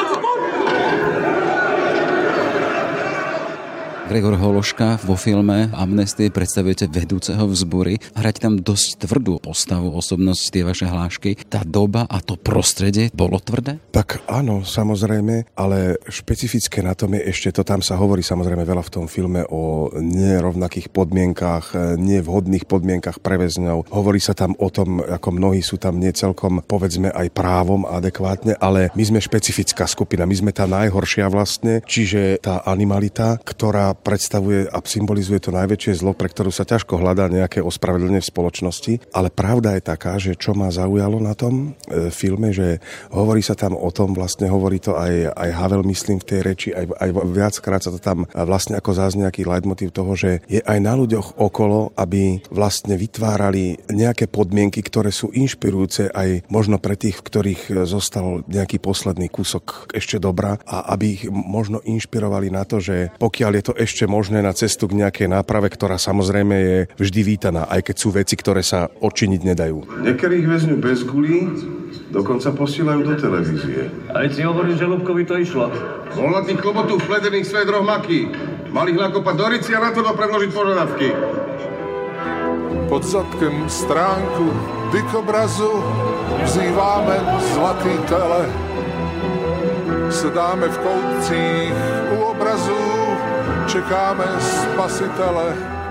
Gregor 4.05 4.37
Hološka 4.37 5.01
vo 5.09 5.17
filme 5.17 5.73
Amnestie 5.73 6.29
predstavujete 6.29 6.93
vedúceho 6.93 7.49
vzbury. 7.49 7.97
Hrať 8.13 8.37
tam 8.37 8.61
dosť 8.61 9.09
tvrdú 9.09 9.41
postavu, 9.41 9.97
osobnosť, 9.97 10.43
tie 10.53 10.61
vaše 10.61 10.85
hlášky. 10.85 11.41
Tá 11.49 11.65
doba 11.65 12.05
a 12.05 12.21
to 12.21 12.37
prostredie 12.37 13.09
bolo 13.17 13.41
tvrdé? 13.41 13.81
Tak 13.97 14.29
áno, 14.29 14.61
samozrejme, 14.61 15.57
ale 15.57 15.97
špecifické 16.05 16.85
na 16.85 16.93
tom 16.93 17.17
je 17.17 17.33
ešte, 17.33 17.49
to 17.57 17.65
tam 17.65 17.81
sa 17.81 17.97
hovorí 17.97 18.21
samozrejme 18.21 18.69
veľa 18.69 18.85
v 18.85 18.93
tom 18.93 19.07
filme 19.09 19.41
o 19.49 19.89
nerovnakých 19.97 20.93
podmienkách, 20.93 21.97
nevhodných 21.97 22.69
podmienkach 22.69 23.25
pre 23.25 23.41
väzňov. 23.41 23.89
Hovorí 23.89 24.21
sa 24.21 24.37
tam 24.37 24.53
o 24.61 24.69
tom, 24.69 25.01
ako 25.01 25.33
mnohí 25.33 25.65
sú 25.65 25.81
tam 25.81 25.97
necelkom, 25.97 26.61
povedzme, 26.69 27.09
aj 27.09 27.33
právom 27.33 27.89
adekvátne, 27.89 28.61
ale 28.61 28.93
my 28.93 29.05
sme 29.17 29.25
špecifická 29.25 29.89
skupina, 29.89 30.29
my 30.29 30.37
sme 30.37 30.53
tá 30.53 30.69
najhoršia 30.69 31.33
vlastne, 31.33 31.81
čiže 31.89 32.45
tá 32.45 32.61
animalita, 32.69 33.41
ktorá 33.41 33.94
predstavuje 34.01 34.71
a 34.71 34.79
symbolizuje 34.83 35.39
to 35.43 35.51
najväčšie 35.55 36.01
zlo, 36.01 36.15
pre 36.15 36.31
ktorú 36.31 36.51
sa 36.55 36.67
ťažko 36.67 36.99
hľadá 37.01 37.27
nejaké 37.31 37.61
ospravedlenie 37.61 38.23
v 38.23 38.31
spoločnosti. 38.31 38.93
Ale 39.15 39.31
pravda 39.31 39.75
je 39.79 39.83
taká, 39.83 40.19
že 40.19 40.39
čo 40.39 40.55
ma 40.55 40.71
zaujalo 40.71 41.19
na 41.19 41.35
tom 41.35 41.75
e, 41.91 42.11
filme, 42.15 42.55
že 42.55 42.79
hovorí 43.11 43.43
sa 43.43 43.59
tam 43.59 43.75
o 43.75 43.91
tom, 43.91 44.15
vlastne 44.15 44.47
hovorí 44.47 44.79
to 44.79 44.95
aj, 44.95 45.35
aj 45.35 45.51
Havel, 45.55 45.83
myslím, 45.87 46.23
v 46.23 46.29
tej 46.29 46.41
reči, 46.41 46.69
aj, 46.71 46.91
aj 46.91 47.11
viackrát 47.31 47.83
sa 47.83 47.91
to 47.91 47.99
tam 47.99 48.27
vlastne 48.33 48.79
ako 48.79 48.91
zázne 48.95 49.27
nejaký 49.27 49.49
leitmotiv 49.49 49.91
toho, 49.91 50.13
že 50.15 50.45
je 50.47 50.61
aj 50.61 50.79
na 50.79 50.95
ľuďoch 50.95 51.41
okolo, 51.41 51.97
aby 51.97 52.45
vlastne 52.53 52.95
vytvárali 52.95 53.89
nejaké 53.91 54.29
podmienky, 54.29 54.85
ktoré 54.85 55.09
sú 55.09 55.33
inšpirujúce 55.33 56.13
aj 56.13 56.45
možno 56.53 56.77
pre 56.77 56.95
tých, 56.95 57.19
v 57.21 57.27
ktorých 57.27 57.63
zostal 57.89 58.45
nejaký 58.47 58.79
posledný 58.79 59.33
kúsok 59.33 59.91
ešte 59.97 60.21
dobrá 60.21 60.61
a 60.69 60.93
aby 60.93 61.07
ich 61.17 61.25
možno 61.31 61.81
inšpirovali 61.83 62.53
na 62.53 62.69
to, 62.69 62.79
že 62.79 63.11
pokiaľ 63.17 63.51
je 63.57 63.65
to 63.65 63.75
ešte 63.85 64.09
možné 64.09 64.41
na 64.41 64.57
cestu 64.57 64.89
k 64.89 65.05
nejakej 65.05 65.29
náprave, 65.29 65.69
ktorá 65.69 66.01
samozrejme 66.01 66.57
je 66.57 66.79
vždy 66.97 67.21
vítaná, 67.21 67.69
aj 67.69 67.93
keď 67.93 67.97
sú 68.01 68.09
veci, 68.11 68.35
ktoré 68.35 68.65
sa 68.65 68.89
odčiniť 68.89 69.41
nedajú. 69.45 70.01
Niektorých 70.03 70.45
väzňu 70.49 70.77
bez 70.81 71.05
gulí 71.05 71.47
dokonca 72.11 72.51
posílajú 72.57 73.01
do 73.05 73.15
televízie. 73.15 73.93
Aj 74.11 74.27
si 74.33 74.41
hovorím, 74.43 74.75
že 74.81 74.89
Lubkovi 74.89 75.23
to 75.29 75.37
išlo. 75.37 75.69
Tých 76.45 76.61
klobotu 76.61 76.97
vpletených 77.01 77.47
svet 77.49 77.69
rohmaky. 77.69 78.29
Mali 78.75 78.95
ich 78.95 79.01
nakopať 79.01 79.35
do 79.39 79.47
rici 79.51 79.71
a 79.75 79.81
na 79.83 79.91
to 79.95 80.03
predložiť 80.03 80.51
požadavky. 80.51 81.09
Pod 82.91 83.03
zadkem 83.03 83.65
stránku 83.67 84.51
dykobrazu 84.93 85.83
vzýváme 86.45 87.17
zlatý 87.55 87.95
tele. 88.07 88.45
Sedáme 90.13 90.71
v 90.71 90.77
koutcích 90.79 91.75
u 92.15 92.17
obrazu 92.31 92.83
čekáme 93.67 94.27
spasitele. 94.41 95.84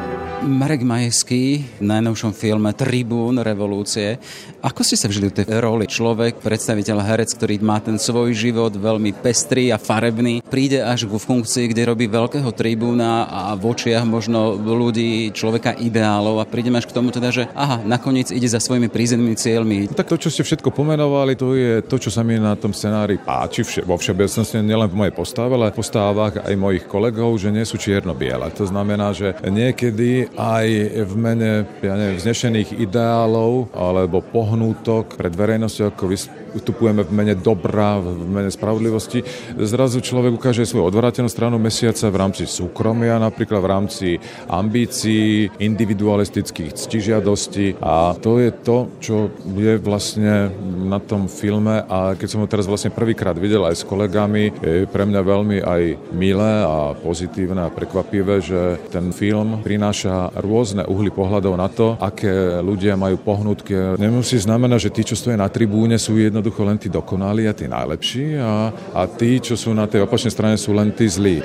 Marek 0.44 0.84
Majeský 0.84 1.64
v 1.80 1.88
najnovšom 1.88 2.36
filme 2.36 2.76
Tribún 2.76 3.40
revolúcie. 3.40 4.20
Ako 4.60 4.84
ste 4.84 5.00
sa 5.00 5.08
vžili 5.08 5.32
v 5.32 5.40
tej 5.40 5.48
roli? 5.64 5.88
Človek, 5.88 6.44
predstaviteľ, 6.44 7.00
herec, 7.00 7.32
ktorý 7.32 7.64
má 7.64 7.80
ten 7.80 7.96
svoj 7.96 8.36
život 8.36 8.76
veľmi 8.76 9.16
pestrý 9.24 9.72
a 9.72 9.80
farebný, 9.80 10.44
príde 10.44 10.84
až 10.84 11.08
ku 11.08 11.16
funkcii, 11.16 11.72
kde 11.72 11.88
robí 11.88 12.12
veľkého 12.12 12.52
tribúna 12.52 13.24
a 13.32 13.56
v 13.56 13.72
očiach 13.72 14.04
možno 14.04 14.60
ľudí, 14.60 15.32
človeka 15.32 15.80
ideálov 15.80 16.44
a 16.44 16.48
prídem 16.48 16.76
až 16.76 16.92
k 16.92 16.96
tomu 17.00 17.16
teda, 17.16 17.32
že 17.32 17.48
aha, 17.56 17.80
nakoniec 17.88 18.28
ide 18.28 18.52
za 18.52 18.60
svojimi 18.60 18.92
prízemnými 18.92 19.40
cieľmi. 19.40 19.96
Tak 19.96 20.12
to, 20.12 20.28
čo 20.28 20.28
ste 20.28 20.44
všetko 20.44 20.76
pomenovali, 20.76 21.40
to 21.40 21.56
je 21.56 21.80
to, 21.88 21.96
čo 21.96 22.12
sa 22.12 22.20
mi 22.20 22.36
na 22.36 22.60
tom 22.60 22.76
scenári 22.76 23.16
páči 23.16 23.64
vše, 23.64 23.88
vo 23.88 23.96
všeobecnosti, 23.96 24.60
nielen 24.60 24.92
v 24.92 25.08
mojej 25.08 25.16
postave, 25.16 25.56
ale 25.56 25.72
v 25.72 25.80
postavách 25.80 26.44
aj 26.44 26.56
mojich 26.60 26.84
kolegov, 26.84 27.40
že 27.40 27.48
nie 27.48 27.64
sú 27.64 27.80
čierno-biele. 27.80 28.52
To 28.60 28.68
znamená, 28.68 29.16
že 29.16 29.40
niekedy 29.48 30.33
aj 30.38 30.68
v 31.06 31.14
mene 31.18 31.52
ja 31.82 31.94
neviem, 31.94 32.18
vznešených 32.18 32.80
ideálov 32.80 33.74
alebo 33.76 34.24
pohnútok 34.24 35.20
pred 35.20 35.34
verejnosťou, 35.34 35.94
ako 35.94 36.04
vystupujeme 36.10 37.06
v 37.06 37.12
mene 37.14 37.34
dobra, 37.38 37.98
v 38.02 38.26
mene 38.26 38.50
spravodlivosti, 38.50 39.26
zrazu 39.58 40.02
človek 40.02 40.34
ukáže 40.38 40.66
svoju 40.66 40.90
odvrátenú 40.90 41.30
stranu 41.30 41.58
mesiaca 41.58 42.10
v 42.10 42.20
rámci 42.20 42.44
súkromia, 42.46 43.22
napríklad 43.22 43.62
v 43.62 43.72
rámci 43.72 44.08
ambícií, 44.50 45.50
individualistických 45.58 46.74
ctižiadostí 46.78 47.78
a 47.82 48.14
to 48.18 48.42
je 48.42 48.50
to, 48.54 48.78
čo 49.02 49.16
je 49.58 49.78
vlastne 49.82 50.50
na 50.86 50.98
tom 51.02 51.26
filme. 51.30 51.84
A 51.90 52.14
keď 52.18 52.28
som 52.30 52.42
ho 52.42 52.48
teraz 52.50 52.70
vlastne 52.70 52.94
prvýkrát 52.94 53.38
videl 53.38 53.66
aj 53.66 53.82
s 53.82 53.88
kolegami, 53.88 54.54
je 54.62 54.86
pre 54.90 55.06
mňa 55.06 55.22
veľmi 55.22 55.58
aj 55.62 55.82
milé 56.14 56.54
a 56.64 56.94
pozitívne 56.94 57.66
a 57.66 57.74
prekvapivé, 57.74 58.40
že 58.40 58.78
ten 58.94 59.10
film 59.14 59.62
prináša 59.66 60.23
rôzne 60.32 60.86
uhly 60.88 61.10
pohľadov 61.10 61.54
na 61.58 61.68
to, 61.68 61.98
aké 62.00 62.60
ľudia 62.62 62.96
majú 62.96 63.20
pohnutky. 63.20 63.98
Nemusí 63.98 64.40
znamenať, 64.40 64.90
že 64.90 64.94
tí, 64.94 65.02
čo 65.04 65.16
stojí 65.18 65.36
na 65.36 65.50
tribúne, 65.50 66.00
sú 66.00 66.16
jednoducho 66.16 66.64
len 66.64 66.78
tí 66.80 66.88
dokonalí 66.88 67.50
a 67.50 67.54
tí 67.58 67.68
najlepší 67.68 68.38
a, 68.40 68.72
a 68.96 69.02
tí, 69.10 69.42
čo 69.44 69.58
sú 69.58 69.74
na 69.74 69.90
tej 69.90 70.06
opačnej 70.06 70.32
strane, 70.32 70.56
sú 70.56 70.72
len 70.72 70.94
tí 70.94 71.10
zlí. 71.10 71.42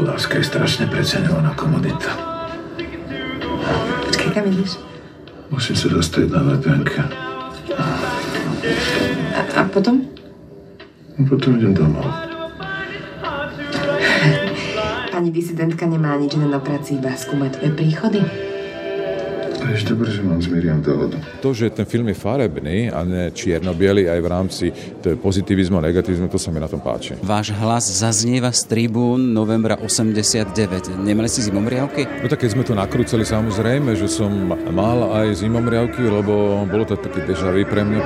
Láska 0.00 0.40
je 0.40 0.44
strašne 0.48 0.84
preceňovaná 0.88 1.52
komodita. 1.58 2.16
Počkej, 4.08 4.30
kam 4.32 4.48
ideš? 4.48 4.80
Musím 5.50 5.76
sa 5.76 5.88
dostať 5.90 6.26
na 6.30 6.40
letenka. 6.54 7.02
A, 9.34 9.40
a 9.60 9.62
potom? 9.66 10.06
A 11.18 11.20
potom 11.26 11.58
idem 11.58 11.74
domov. 11.74 12.06
Pani 15.20 15.36
disidentka 15.36 15.84
nemá 15.84 16.16
nič 16.16 16.32
iné 16.32 16.48
na 16.48 16.56
práci, 16.56 16.96
iba 16.96 17.12
skúmať 17.12 17.60
tvoje 17.60 17.76
príchody. 17.76 18.24
Vieš, 19.68 19.92
dobre, 19.92 20.08
že 20.08 20.24
mám 20.24 20.40
s 20.40 20.48
Miriam 20.48 20.80
dohodu. 20.80 21.20
To, 21.44 21.52
že 21.52 21.68
ten 21.68 21.84
film 21.84 22.08
je 22.08 22.16
farebný 22.16 22.88
a 22.88 23.04
ne 23.04 23.28
čierno 23.28 23.76
aj 23.76 24.16
v 24.16 24.28
rámci 24.32 24.72
pozitivizmu 25.04 25.76
a 25.76 25.84
negativizmu, 25.84 26.24
to 26.32 26.40
sa 26.40 26.48
mi 26.48 26.56
na 26.56 26.72
tom 26.72 26.80
páči. 26.80 27.20
Váš 27.20 27.52
hlas 27.52 27.84
zaznieva 27.84 28.48
z 28.48 28.64
tribún 28.64 29.36
novembra 29.36 29.76
89. 29.76 31.04
Nemali 31.04 31.28
ste 31.28 31.44
zimomriavky? 31.44 32.24
No 32.24 32.26
tak 32.32 32.40
keď 32.40 32.56
sme 32.56 32.64
to 32.64 32.72
nakrúcali, 32.72 33.20
samozrejme, 33.20 33.92
že 34.00 34.08
som 34.08 34.32
mal 34.72 35.04
aj 35.20 35.36
zimomriavky, 35.36 36.00
lebo 36.00 36.64
bolo 36.64 36.88
to 36.88 36.96
také 36.96 37.28
deja 37.28 37.52
pre 37.68 37.84
mňa. 37.84 38.00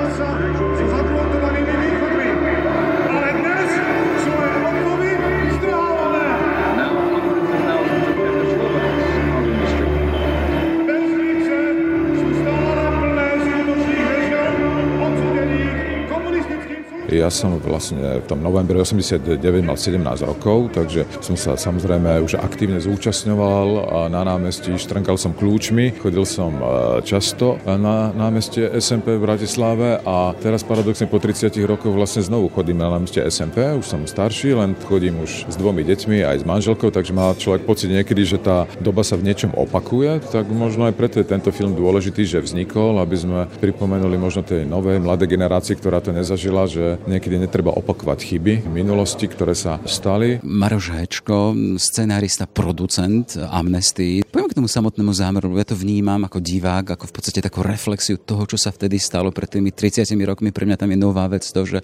Ja 17.15 17.31
som 17.31 17.55
vlastne 17.63 18.19
v 18.19 18.25
tom 18.27 18.43
novembri 18.43 18.75
89 18.75 19.39
mal 19.63 19.79
17 19.79 20.03
rokov, 20.27 20.75
takže 20.75 21.07
som 21.23 21.39
sa 21.39 21.55
samozrejme 21.55 22.19
už 22.21 22.35
aktívne 22.35 22.83
zúčastňoval 22.83 23.67
na 24.11 24.21
námestí 24.27 24.75
štrnkal 24.75 25.15
som 25.15 25.31
kľúčmi, 25.31 25.95
chodil 25.95 26.27
som 26.27 26.51
e, 26.59 26.63
často 27.07 27.55
na 27.63 28.11
námestie 28.11 28.67
SMP 28.77 29.15
v 29.15 29.23
Bratislave 29.23 30.03
a 30.03 30.35
teraz 30.37 30.67
paradoxne 30.67 31.07
po 31.07 31.17
30 31.23 31.55
rokoch 31.63 31.95
vlastne 31.95 32.21
znovu 32.21 32.51
chodím 32.51 32.83
na 32.83 32.91
námestie 32.91 33.23
SMP, 33.31 33.63
už 33.79 33.87
som 33.87 34.03
starší, 34.03 34.53
len 34.53 34.75
chodím 34.83 35.23
už 35.23 35.47
s 35.47 35.55
dvomi 35.55 35.87
deťmi 35.87 36.21
aj 36.21 36.43
s 36.43 36.45
manželkou, 36.45 36.91
takže 36.91 37.15
má 37.15 37.31
človek 37.33 37.63
pocit 37.63 37.87
niekedy, 37.87 38.27
že 38.27 38.37
tá 38.43 38.67
doba 38.83 39.01
sa 39.07 39.15
v 39.15 39.31
niečom 39.31 39.55
opakuje, 39.55 40.19
tak 40.29 40.51
možno 40.51 40.85
aj 40.85 40.93
preto 40.99 41.23
je 41.23 41.31
tento 41.31 41.49
film 41.55 41.73
dôležitý, 41.73 42.27
že 42.27 42.43
vznikol, 42.43 42.99
aby 42.99 43.15
sme 43.15 43.39
pripomenuli 43.63 44.19
možno 44.19 44.43
tej 44.43 44.67
novej 44.67 44.99
mladej 44.99 45.31
generácii, 45.31 45.79
ktorá 45.79 46.03
to 46.03 46.11
nezažila, 46.11 46.67
že 46.67 46.97
niekedy 47.07 47.37
netreba 47.41 47.73
opakovať 47.73 48.19
chyby 48.21 48.53
minulosti, 48.69 49.25
ktoré 49.29 49.53
sa 49.57 49.81
stali. 49.85 50.41
Maroš 50.41 50.93
Hečko, 50.93 51.53
scenárista, 51.77 52.49
producent 52.49 53.37
Amnesty. 53.37 54.25
Poviem 54.25 54.44
tomu 54.55 54.71
samotnému 54.71 55.11
zámeru, 55.11 55.51
ja 55.59 55.67
to 55.67 55.75
vnímam 55.75 56.23
ako 56.23 56.39
divák, 56.39 56.95
ako 56.95 57.11
v 57.11 57.13
podstate 57.13 57.43
takú 57.43 57.59
reflexiu 57.59 58.15
toho, 58.15 58.47
čo 58.47 58.55
sa 58.55 58.71
vtedy 58.71 58.95
stalo 58.95 59.35
pred 59.35 59.51
tými 59.51 59.75
30 59.75 60.15
rokmi. 60.23 60.55
Pre 60.55 60.63
mňa 60.63 60.79
tam 60.79 60.95
je 60.95 60.99
nová 60.99 61.27
vec 61.27 61.43
to, 61.43 61.61
že 61.67 61.83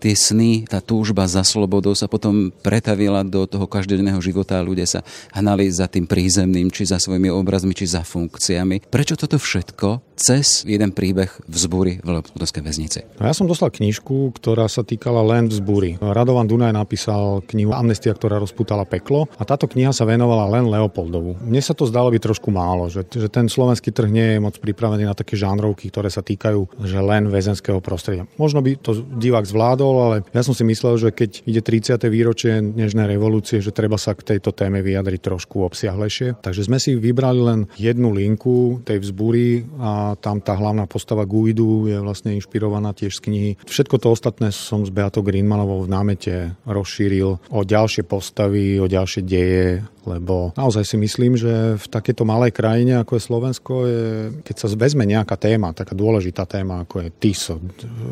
tie 0.00 0.12
sny, 0.12 0.68
tá 0.68 0.84
túžba 0.84 1.24
za 1.24 1.40
slobodou 1.40 1.96
sa 1.96 2.08
potom 2.08 2.52
pretavila 2.60 3.24
do 3.24 3.48
toho 3.48 3.64
každodenného 3.64 4.20
života 4.20 4.60
a 4.60 4.64
ľudia 4.64 4.84
sa 4.84 5.00
hnali 5.32 5.68
za 5.72 5.88
tým 5.88 6.04
prízemným, 6.04 6.68
či 6.68 6.84
za 6.88 7.00
svojimi 7.00 7.32
obrazmi, 7.32 7.72
či 7.72 7.88
za 7.88 8.04
funkciami. 8.04 8.92
Prečo 8.92 9.16
toto 9.16 9.40
všetko 9.40 10.16
cez 10.20 10.68
jeden 10.68 10.92
príbeh 10.92 11.32
vzbúry 11.48 12.04
v 12.04 12.08
Leopoldovskej 12.20 12.60
väznici? 12.60 13.00
Ja 13.16 13.32
som 13.32 13.48
dostal 13.48 13.72
knižku, 13.72 14.36
ktorá 14.36 14.68
sa 14.68 14.84
týkala 14.84 15.24
len 15.24 15.48
vzbúry. 15.48 15.96
Radovan 16.00 16.44
Dunaj 16.44 16.76
napísal 16.76 17.40
knihu 17.48 17.72
Amnestia, 17.72 18.12
ktorá 18.12 18.36
rozputala 18.36 18.84
peklo 18.84 19.28
a 19.40 19.42
táto 19.48 19.64
kniha 19.64 19.96
sa 19.96 20.04
venovala 20.04 20.48
len 20.60 20.68
Leopoldovu. 20.68 21.40
Mne 21.40 21.60
sa 21.64 21.72
to 21.72 21.88
zdalo 21.88 22.09
byť 22.10 22.22
trošku 22.22 22.50
málo, 22.50 22.90
že, 22.90 23.06
že 23.06 23.30
ten 23.30 23.46
slovenský 23.46 23.94
trh 23.94 24.10
nie 24.10 24.26
je 24.36 24.38
moc 24.42 24.58
pripravený 24.58 25.06
na 25.06 25.14
také 25.16 25.38
žánrovky, 25.38 25.88
ktoré 25.88 26.10
sa 26.12 26.20
týkajú 26.20 26.82
že 26.82 26.98
len 27.00 27.30
väzenského 27.30 27.78
prostredia. 27.78 28.26
Možno 28.36 28.60
by 28.60 28.78
to 28.80 29.04
divák 29.16 29.46
zvládol, 29.46 29.94
ale 30.00 30.16
ja 30.34 30.42
som 30.42 30.52
si 30.56 30.66
myslel, 30.66 30.98
že 30.98 31.08
keď 31.14 31.30
ide 31.46 31.60
30. 31.62 32.00
výročie 32.10 32.52
Nežnej 32.60 33.06
revolúcie, 33.10 33.60
že 33.60 33.74
treba 33.74 34.00
sa 34.00 34.16
k 34.16 34.36
tejto 34.36 34.52
téme 34.54 34.80
vyjadriť 34.80 35.20
trošku 35.20 35.62
obsiahlejšie. 35.66 36.40
Takže 36.40 36.66
sme 36.66 36.78
si 36.80 36.96
vybrali 36.96 37.40
len 37.40 37.60
jednu 37.76 38.12
linku 38.12 38.80
tej 38.84 39.00
vzbúry 39.04 39.64
a 39.80 40.16
tam 40.18 40.40
tá 40.40 40.56
hlavná 40.56 40.84
postava 40.88 41.28
Guidu 41.28 41.86
je 41.86 41.98
vlastne 42.00 42.34
inšpirovaná 42.36 42.96
tiež 42.96 43.20
z 43.20 43.24
knihy. 43.28 43.50
Všetko 43.64 43.96
to 44.00 44.12
ostatné 44.12 44.50
som 44.50 44.82
s 44.82 44.90
Beatou 44.90 45.22
Greenmanovou 45.22 45.84
v 45.84 45.92
námete 45.92 46.34
rozšíril 46.66 47.28
o 47.50 47.60
ďalšie 47.62 48.04
postavy, 48.04 48.80
o 48.80 48.86
ďalšie 48.88 49.22
deje, 49.22 49.84
lebo 50.08 50.56
naozaj 50.56 50.84
si 50.84 50.96
myslím, 50.96 51.36
že 51.36 51.76
v 51.76 51.86
takéto 52.00 52.24
malej 52.24 52.56
krajine, 52.56 53.04
ako 53.04 53.20
je 53.20 53.22
Slovensko, 53.22 53.72
je, 53.84 54.04
keď 54.40 54.56
sa 54.56 54.66
vezme 54.72 55.04
nejaká 55.04 55.36
téma, 55.36 55.76
taká 55.76 55.92
dôležitá 55.92 56.48
téma, 56.48 56.88
ako 56.88 57.04
je 57.04 57.08
TISO, 57.12 57.60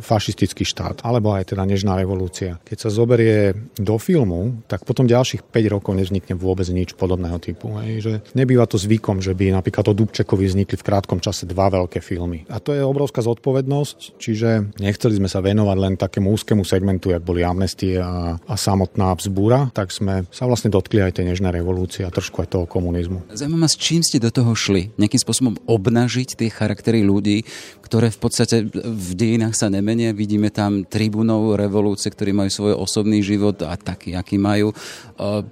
fašistický 0.05 0.69
štát, 0.69 1.01
alebo 1.09 1.33
aj 1.33 1.57
teda 1.57 1.65
Nežná 1.65 1.97
revolúcia, 1.97 2.61
keď 2.69 2.77
sa 2.77 2.91
zoberie 2.93 3.57
do 3.81 3.97
filmu, 3.97 4.61
tak 4.69 4.85
potom 4.85 5.09
ďalších 5.09 5.49
5 5.49 5.75
rokov 5.75 5.97
nevznikne 5.97 6.37
vôbec 6.37 6.69
nič 6.69 6.93
podobného 6.93 7.41
typu. 7.41 7.73
Hej, 7.81 7.95
že 8.05 8.13
nebýva 8.37 8.69
to 8.69 8.77
zvykom, 8.77 9.25
že 9.25 9.33
by 9.33 9.57
napríklad 9.57 9.89
o 9.89 9.97
Dubčekovi 9.97 10.45
vznikli 10.45 10.77
v 10.77 10.87
krátkom 10.87 11.25
čase 11.25 11.49
dva 11.49 11.73
veľké 11.73 12.05
filmy. 12.05 12.45
A 12.53 12.61
to 12.61 12.77
je 12.77 12.85
obrovská 12.85 13.25
zodpovednosť, 13.25 14.21
čiže 14.21 14.77
nechceli 14.77 15.17
sme 15.17 15.33
sa 15.33 15.41
venovať 15.41 15.77
len 15.81 15.95
takému 15.97 16.29
úzkému 16.29 16.63
segmentu, 16.69 17.09
jak 17.09 17.25
boli 17.25 17.41
amnestie 17.41 17.97
a, 17.97 18.37
a 18.37 18.55
samotná 18.55 19.17
vzbúra, 19.17 19.73
tak 19.73 19.89
sme 19.95 20.29
sa 20.29 20.45
vlastne 20.45 20.69
dotkli 20.69 21.01
aj 21.01 21.21
tej 21.21 21.33
Nežnej 21.33 21.55
revolúcie 21.55 22.05
a 22.05 22.13
trošku 22.13 22.45
aj 22.45 22.49
toho 22.53 22.67
komunizmu. 22.69 23.31
Zaujímavé, 23.33 23.71
čím 23.79 24.03
ste 24.03 24.19
do 24.19 24.35
toho 24.35 24.59
šli? 24.59 24.91
Nejakým 24.99 25.23
spôsobom 25.23 25.55
obnažiť 25.71 26.35
tie 26.35 26.51
charaktery 26.51 27.07
ľudí, 27.07 27.47
ktoré 27.87 28.11
v 28.13 28.19
podstate 28.21 28.69
v 28.75 29.11
dejinách 29.17 29.57
sa 29.57 29.71
nemenia. 29.73 30.13
Vidíme 30.13 30.53
tam 30.53 30.85
tribunov 30.85 31.57
revolúcie, 31.57 32.13
ktorí 32.13 32.37
majú 32.37 32.51
svoj 32.53 32.75
osobný 32.77 33.25
život 33.25 33.63
a 33.65 33.79
taký, 33.79 34.13
aký 34.19 34.37
majú. 34.37 34.75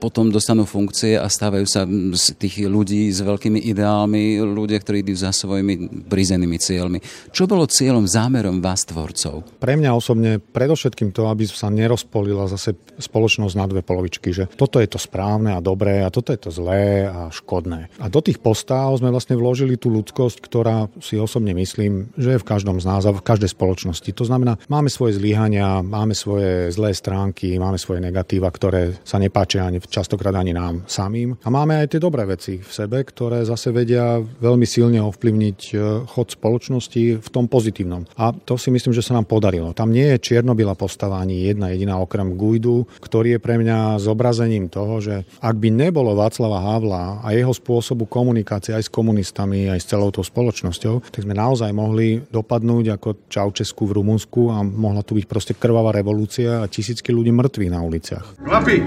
Potom 0.03 0.29
dostanú 0.29 0.69
funkcie 0.69 1.17
a 1.17 1.31
stávajú 1.31 1.65
sa 1.65 1.89
z 1.89 2.37
tých 2.37 2.69
ľudí 2.69 3.09
s 3.09 3.25
veľkými 3.25 3.63
ideálmi, 3.73 4.43
ľudia, 4.43 4.83
ktorí 4.83 5.01
idú 5.01 5.17
za 5.17 5.33
svojimi 5.33 6.05
prízenými 6.11 6.59
cieľmi. 6.61 6.99
Čo 7.33 7.49
bolo 7.49 7.65
cieľom, 7.65 8.05
zámerom 8.05 8.61
vás, 8.61 8.85
tvorcov? 8.85 9.47
Pre 9.57 9.75
mňa 9.79 9.97
osobne 9.97 10.37
predovšetkým 10.43 11.17
to, 11.17 11.33
aby 11.33 11.49
sa 11.49 11.73
nerozpolila 11.73 12.53
zase 12.53 12.77
spoločnosť 13.01 13.55
na 13.57 13.65
dve 13.65 13.81
polovičky, 13.81 14.35
že 14.37 14.45
toto 14.61 14.77
je 14.77 14.89
to 14.91 15.01
správne 15.01 15.57
a 15.57 15.65
dobré 15.65 16.05
a 16.05 16.13
toto 16.13 16.37
je 16.37 16.41
to 16.41 16.51
zlé 16.53 17.09
a 17.09 17.33
škodné. 17.33 17.89
Do 18.09 18.25
tých 18.25 18.41
postáv 18.41 18.97
sme 18.97 19.13
vlastne 19.13 19.37
vložili 19.37 19.77
tú 19.77 19.93
ľudskosť, 19.93 20.41
ktorá 20.41 20.89
si 21.05 21.21
osobne 21.21 21.53
myslím, 21.53 22.09
že 22.17 22.35
je 22.35 22.43
v 22.43 22.49
každom 22.49 22.81
z 22.81 22.89
nás 22.89 23.05
a 23.05 23.13
v 23.13 23.21
každej 23.21 23.53
spoločnosti. 23.53 24.09
To 24.17 24.25
znamená, 24.25 24.57
máme 24.73 24.89
svoje 24.89 25.21
zlyhania, 25.21 25.85
máme 25.85 26.17
svoje 26.17 26.73
zlé 26.73 26.97
stránky, 26.97 27.61
máme 27.61 27.77
svoje 27.77 28.01
negatíva, 28.01 28.49
ktoré 28.49 28.97
sa 29.05 29.21
nepáčia 29.21 29.69
ani 29.69 29.85
častokrát 29.85 30.33
ani 30.33 30.57
nám 30.57 30.89
samým. 30.89 31.37
A 31.45 31.53
máme 31.53 31.85
aj 31.85 31.93
tie 31.93 32.01
dobré 32.01 32.25
veci 32.25 32.57
v 32.57 32.73
sebe, 32.73 33.05
ktoré 33.05 33.45
zase 33.45 33.69
vedia 33.77 34.17
veľmi 34.17 34.65
silne 34.65 35.05
ovplyvniť 35.05 35.61
e, 35.61 35.75
chod 36.09 36.33
spoločnosti 36.33 37.21
v 37.21 37.29
tom 37.29 37.45
pozitívnom. 37.45 38.09
A 38.17 38.33
to 38.33 38.57
si 38.57 38.73
myslím, 38.73 38.97
že 38.97 39.05
sa 39.05 39.13
nám 39.13 39.29
podarilo. 39.29 39.77
Tam 39.77 39.93
nie 39.93 40.17
je 40.17 40.33
čierno 40.33 40.57
postava 40.77 41.21
ani 41.21 41.45
jedna 41.47 41.71
jediná 41.73 42.01
okrem 42.01 42.35
Guidu, 42.37 42.89
ktorý 43.01 43.37
je 43.37 43.45
pre 43.45 43.61
mňa 43.61 44.01
zobrazením 44.01 44.73
toho, 44.73 44.99
že 45.05 45.29
ak 45.41 45.57
by 45.61 45.69
nebol 45.69 46.07
okolo 46.07 46.23
Václava 46.23 46.63
Havla 46.63 47.05
a 47.27 47.35
jeho 47.35 47.51
spôsobu 47.97 48.13
komunikácie 48.13 48.77
aj 48.77 48.85
s 48.85 48.91
komunistami, 48.93 49.73
aj 49.73 49.81
s 49.81 49.89
celou 49.89 50.13
tou 50.13 50.21
spoločnosťou, 50.21 51.09
tak 51.09 51.25
sme 51.25 51.33
naozaj 51.33 51.73
mohli 51.73 52.21
dopadnúť 52.29 53.01
ako 53.01 53.09
Čaučesku 53.33 53.89
v 53.89 53.97
Rumunsku 53.97 54.53
a 54.53 54.61
mohla 54.61 55.01
tu 55.01 55.17
byť 55.17 55.25
proste 55.25 55.57
krvavá 55.57 55.97
revolúcia 55.97 56.61
a 56.61 56.69
tisícky 56.69 57.09
ľudí 57.09 57.33
mŕtvi 57.33 57.73
na 57.73 57.81
uliciach. 57.81 58.45
Chlapi, 58.45 58.85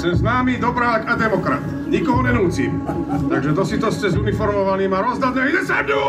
som 0.00 0.16
známy 0.16 0.56
dobrák 0.56 1.04
a 1.04 1.12
demokrat. 1.20 1.60
Nikoho 1.84 2.24
nenúcim. 2.24 2.80
Takže 3.28 3.52
to 3.52 3.62
si 3.68 3.76
to 3.76 3.92
ste 3.92 4.08
s 4.08 4.16
uniformovaným 4.16 4.88
a 4.96 5.04
rozdať 5.04 5.32
nejde 5.36 5.62
sa 5.68 5.84
mňu! 5.84 6.00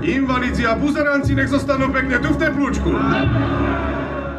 Invalidzi 0.00 0.64
a 0.64 0.74
buzeranci 0.80 1.36
nech 1.36 1.52
zostanú 1.52 1.92
pekne 1.92 2.16
tu 2.24 2.32
v 2.32 2.40
teplúčku. 2.40 2.88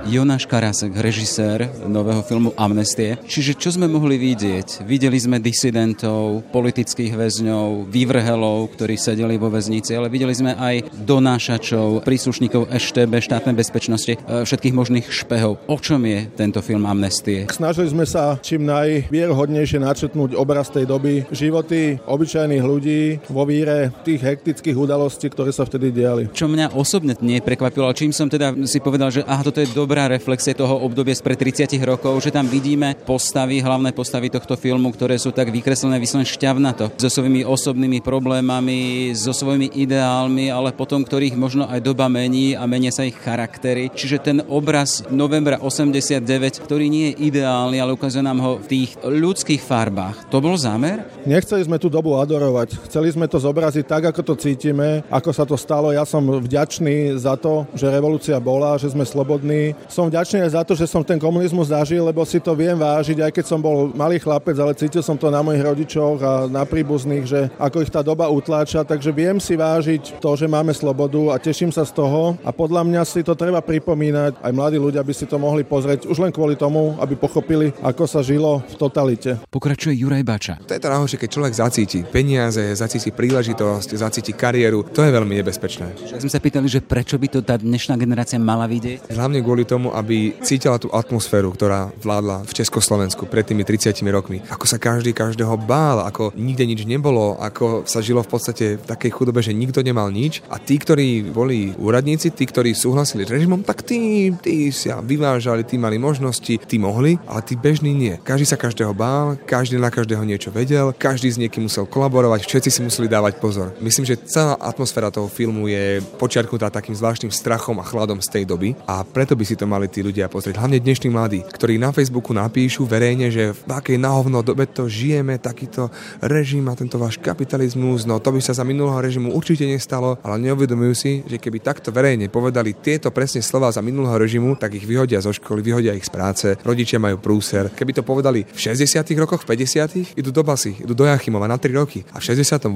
Jonáš 0.02 0.50
Karasek, 0.50 0.98
režisér 0.98 1.70
nového 1.86 2.26
filmu 2.26 2.50
Amnestie. 2.58 3.22
Čiže 3.22 3.54
čo 3.54 3.70
sme 3.70 3.86
mohli 3.86 4.18
vidieť? 4.18 4.82
Videli 4.82 5.14
sme 5.22 5.38
disidentov, 5.38 6.42
politických 6.50 7.14
väzňov, 7.14 7.86
vývrhelov, 7.86 8.74
ktorí 8.74 8.98
sedeli 8.98 9.38
vo 9.38 9.54
väznici, 9.54 9.94
ale 9.94 10.10
videli 10.10 10.34
sme 10.34 10.58
aj 10.58 11.06
donášačov, 11.06 12.02
príslušníkov 12.02 12.74
EŠTB, 12.74 13.14
štátnej 13.22 13.54
bezpečnosti, 13.54 14.18
e, 14.18 14.42
všetkých 14.42 14.74
možných 14.74 15.06
špehov. 15.06 15.62
O 15.70 15.78
čom 15.78 16.02
je 16.10 16.26
tento 16.34 16.66
film 16.66 16.90
Amnestie? 16.90 17.46
Snažili 17.54 17.94
sme 17.94 18.10
sa 18.10 18.42
čím 18.42 18.66
najvierohodnejšie 18.66 19.86
načetnúť 19.86 20.34
obraz 20.34 20.74
tej 20.74 20.90
doby, 20.90 21.30
životy 21.30 22.02
obyčajných 22.02 22.64
ľudí 22.66 23.02
vo 23.30 23.46
víre 23.46 23.94
tých 24.02 24.26
hektických 24.26 24.74
udalostí, 24.74 25.30
ktoré 25.30 25.54
sa 25.54 25.62
vtedy 25.62 25.94
diali. 25.94 26.34
Čo 26.34 26.50
mňa 26.50 26.74
osobne 26.74 27.14
nie 27.22 27.38
prekvapilo, 27.38 27.94
čím 27.94 28.10
som 28.10 28.26
teda 28.26 28.58
si 28.66 28.82
povedal, 28.82 29.14
že 29.14 29.22
aha, 29.30 29.46
toto 29.46 29.62
je 29.62 29.70
dobrá 29.70 29.91
dobrá 29.92 30.08
reflexie 30.08 30.56
toho 30.56 30.88
obdobia 30.88 31.12
spred 31.12 31.36
30 31.36 31.76
rokov, 31.84 32.24
že 32.24 32.32
tam 32.32 32.48
vidíme 32.48 32.96
postavy, 33.04 33.60
hlavné 33.60 33.92
postavy 33.92 34.32
tohto 34.32 34.56
filmu, 34.56 34.88
ktoré 34.88 35.20
sú 35.20 35.36
tak 35.36 35.52
vykreslené 35.52 36.00
vyslovene 36.00 36.32
šťavnato, 36.32 36.96
so 36.96 37.12
svojimi 37.12 37.44
osobnými 37.44 38.00
problémami, 38.00 39.12
so 39.12 39.36
svojimi 39.36 39.68
ideálmi, 39.76 40.48
ale 40.48 40.72
potom 40.72 41.04
ktorých 41.04 41.36
možno 41.36 41.68
aj 41.68 41.84
doba 41.84 42.08
mení 42.08 42.56
a 42.56 42.64
menia 42.72 42.88
sa 42.88 43.04
ich 43.04 43.20
charaktery. 43.20 43.92
Čiže 43.92 44.24
ten 44.24 44.40
obraz 44.48 45.04
novembra 45.12 45.60
89, 45.60 46.24
ktorý 46.64 46.88
nie 46.88 47.12
je 47.12 47.28
ideálny, 47.28 47.84
ale 47.84 47.92
ukazuje 47.92 48.24
nám 48.24 48.40
ho 48.40 48.64
v 48.64 48.72
tých 48.72 48.96
ľudských 49.04 49.60
farbách. 49.60 50.32
To 50.32 50.40
bol 50.40 50.56
zámer? 50.56 51.04
Nechceli 51.28 51.68
sme 51.68 51.76
tú 51.76 51.92
dobu 51.92 52.16
adorovať. 52.16 52.80
Chceli 52.88 53.12
sme 53.12 53.28
to 53.28 53.44
zobraziť 53.44 53.84
tak, 53.84 54.16
ako 54.16 54.24
to 54.24 54.40
cítime, 54.40 55.04
ako 55.12 55.36
sa 55.36 55.44
to 55.44 55.60
stalo. 55.60 55.92
Ja 55.92 56.08
som 56.08 56.24
vďačný 56.24 57.20
za 57.20 57.36
to, 57.36 57.68
že 57.76 57.92
revolúcia 57.92 58.40
bola, 58.40 58.80
že 58.80 58.88
sme 58.88 59.04
slobodní, 59.04 59.81
som 59.88 60.10
vďačný 60.10 60.44
aj 60.46 60.52
za 60.58 60.62
to, 60.68 60.74
že 60.76 60.90
som 60.90 61.02
ten 61.02 61.18
komunizmus 61.18 61.72
zažil, 61.72 62.04
lebo 62.06 62.22
si 62.28 62.38
to 62.38 62.54
viem 62.54 62.78
vážiť, 62.78 63.18
aj 63.24 63.32
keď 63.32 63.46
som 63.46 63.60
bol 63.62 63.90
malý 63.96 64.20
chlapec, 64.20 64.58
ale 64.60 64.78
cítil 64.78 65.02
som 65.02 65.16
to 65.16 65.32
na 65.32 65.40
mojich 65.40 65.64
rodičoch 65.64 66.18
a 66.22 66.34
na 66.50 66.68
príbuzných, 66.68 67.26
že 67.26 67.48
ako 67.58 67.82
ich 67.82 67.94
tá 67.94 68.04
doba 68.04 68.28
utláča, 68.28 68.84
takže 68.84 69.10
viem 69.16 69.40
si 69.40 69.56
vážiť 69.56 70.20
to, 70.20 70.32
že 70.36 70.50
máme 70.50 70.76
slobodu 70.76 71.34
a 71.34 71.42
teším 71.42 71.72
sa 71.72 71.88
z 71.88 71.96
toho 71.96 72.36
a 72.44 72.50
podľa 72.52 72.84
mňa 72.86 73.02
si 73.08 73.22
to 73.24 73.34
treba 73.38 73.64
pripomínať. 73.64 74.42
Aj 74.42 74.52
mladí 74.52 74.78
ľudia 74.82 75.06
by 75.06 75.14
si 75.16 75.26
to 75.26 75.40
mohli 75.40 75.64
pozrieť 75.64 76.10
už 76.10 76.18
len 76.20 76.34
kvôli 76.34 76.60
tomu, 76.60 76.98
aby 77.00 77.16
pochopili, 77.16 77.72
ako 77.80 78.04
sa 78.10 78.20
žilo 78.20 78.62
v 78.68 78.76
totalite. 78.76 79.40
Pokračuje 79.48 79.96
Juraj 79.96 80.24
Bača. 80.26 80.56
To 80.68 80.74
je 80.74 80.82
to 80.82 80.90
najhoršie, 80.92 81.20
keď 81.22 81.30
človek 81.30 81.54
zacíti 81.54 82.00
peniaze, 82.04 82.62
zacíti 82.76 83.14
príležitosť, 83.14 83.90
zacíti 83.96 84.32
kariéru. 84.36 84.84
To 84.92 85.06
je 85.06 85.12
veľmi 85.12 85.38
nebezpečné. 85.40 86.10
Však 86.10 86.22
sme 86.26 86.32
sa 86.32 86.40
pýtali, 86.42 86.68
že 86.68 86.84
prečo 86.84 87.16
by 87.16 87.28
to 87.32 87.40
tá 87.46 87.56
dnešná 87.56 87.96
generácia 87.96 88.42
mala 88.42 88.66
vidieť? 88.68 89.14
Hlavne 89.14 89.40
kvôli 89.40 89.64
tomu, 89.72 89.96
aby 89.96 90.36
cítila 90.44 90.76
tú 90.76 90.92
atmosféru, 90.92 91.56
ktorá 91.56 91.96
vládla 92.04 92.44
v 92.44 92.52
Československu 92.52 93.24
pred 93.32 93.48
tými 93.48 93.64
30 93.64 94.04
rokmi. 94.12 94.44
Ako 94.52 94.68
sa 94.68 94.76
každý 94.76 95.16
každého 95.16 95.56
bál, 95.56 96.04
ako 96.04 96.36
nikde 96.36 96.68
nič 96.68 96.84
nebolo, 96.84 97.40
ako 97.40 97.88
sa 97.88 98.04
žilo 98.04 98.20
v 98.20 98.32
podstate 98.36 98.66
v 98.76 98.84
takej 98.84 99.12
chudobe, 99.16 99.40
že 99.40 99.56
nikto 99.56 99.80
nemal 99.80 100.12
nič. 100.12 100.44
A 100.52 100.60
tí, 100.60 100.76
ktorí 100.76 101.32
boli 101.32 101.72
úradníci, 101.80 102.36
tí, 102.36 102.44
ktorí 102.44 102.76
súhlasili 102.76 103.24
s 103.24 103.32
režimom, 103.32 103.64
tak 103.64 103.88
tí, 103.88 104.34
tí 104.44 104.76
sa 104.76 105.00
vyvážali, 105.00 105.64
tí 105.64 105.80
mali 105.80 105.96
možnosti, 105.96 106.60
tí 106.68 106.76
mohli, 106.76 107.16
ale 107.30 107.40
tí 107.48 107.56
bežní 107.56 107.96
nie. 107.96 108.20
Každý 108.20 108.44
sa 108.44 108.60
každého 108.60 108.92
bál, 108.92 109.40
každý 109.48 109.80
na 109.80 109.88
každého 109.88 110.28
niečo 110.28 110.52
vedel, 110.52 110.92
každý 110.92 111.32
s 111.32 111.40
niekým 111.40 111.70
musel 111.72 111.88
kolaborovať, 111.88 112.44
všetci 112.44 112.70
si 112.74 112.82
museli 112.82 113.08
dávať 113.08 113.40
pozor. 113.40 113.72
Myslím, 113.80 114.04
že 114.04 114.20
celá 114.28 114.60
atmosféra 114.60 115.14
toho 115.14 115.30
filmu 115.30 115.72
je 115.72 116.02
počiarknutá 116.20 116.74
takým 116.74 116.98
zvláštnym 116.98 117.32
strachom 117.32 117.78
a 117.80 117.88
chladom 117.88 118.20
z 118.20 118.28
tej 118.28 118.44
doby 118.44 118.74
a 118.90 119.06
preto 119.06 119.38
by 119.38 119.46
si 119.46 119.56
to 119.56 119.61
mali 119.66 119.90
tí 119.90 120.06
ľudia 120.06 120.30
pozrieť. 120.30 120.62
Hlavne 120.62 120.84
dnešní 120.84 121.10
mladí, 121.10 121.42
ktorí 121.46 121.78
na 121.82 121.90
Facebooku 121.90 122.34
napíšu 122.34 122.86
verejne, 122.86 123.34
že 123.34 123.54
v 123.54 123.62
akej 123.70 123.98
nahovno 123.98 124.46
dobe 124.46 124.70
to 124.70 124.86
žijeme, 124.86 125.38
takýto 125.42 125.90
režim 126.22 126.66
a 126.70 126.78
tento 126.78 127.02
váš 127.02 127.18
kapitalizmus, 127.18 128.06
no 128.06 128.22
to 128.22 128.30
by 128.34 128.42
sa 128.42 128.54
za 128.54 128.66
minulého 128.68 129.02
režimu 129.02 129.34
určite 129.34 129.66
nestalo, 129.66 130.18
ale 130.22 130.42
neuvedomujú 130.46 130.94
si, 130.94 131.12
že 131.26 131.42
keby 131.42 131.62
takto 131.62 131.90
verejne 131.90 132.30
povedali 132.30 132.78
tieto 132.78 133.10
presne 133.10 133.42
slova 133.42 133.74
za 133.74 133.80
minulého 133.80 134.18
režimu, 134.18 134.58
tak 134.58 134.78
ich 134.78 134.86
vyhodia 134.86 135.24
zo 135.24 135.34
školy, 135.34 135.66
vyhodia 135.66 135.98
ich 135.98 136.06
z 136.06 136.12
práce, 136.12 136.48
rodičia 136.62 137.02
majú 137.02 137.18
prúser. 137.18 137.70
Keby 137.74 137.98
to 137.98 138.04
povedali 138.06 138.46
v 138.46 138.60
60. 138.60 139.02
rokoch, 139.18 139.48
v 139.48 139.58
50. 139.58 140.20
idú 140.20 140.30
do 140.30 140.44
basy, 140.46 140.78
idú 140.78 140.94
do 140.94 141.06
Jachimova 141.08 141.50
na 141.50 141.58
3 141.58 141.72
roky. 141.74 142.04
A 142.14 142.20
v 142.20 142.34
68. 142.34 142.68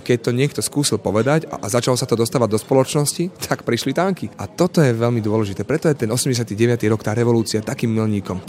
keď 0.00 0.18
to 0.24 0.30
niekto 0.30 0.60
skúsil 0.64 0.96
povedať 1.00 1.46
a, 1.50 1.60
a 1.60 1.66
začalo 1.66 1.96
sa 1.98 2.08
to 2.08 2.16
dostávať 2.16 2.48
do 2.52 2.58
spoločnosti, 2.60 3.30
tak 3.48 3.66
prišli 3.66 3.92
tanky. 3.96 4.26
A 4.38 4.46
toto 4.46 4.80
je 4.80 4.92
veľmi 4.94 5.20
dôležité. 5.24 5.62
Preto 5.66 5.90
je 5.90 5.96
ten 5.96 6.10
89. 6.34 6.90
rok, 6.90 7.06
tá 7.06 7.14
revolúcia 7.14 7.62
takým 7.62 7.94
milníkom. 7.94 8.42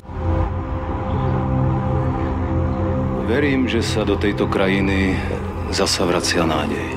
Verím, 3.29 3.69
že 3.69 3.85
sa 3.85 4.01
do 4.01 4.17
tejto 4.17 4.49
krajiny 4.49 5.13
zasa 5.69 6.05
vracia 6.09 6.41
nádej 6.45 6.94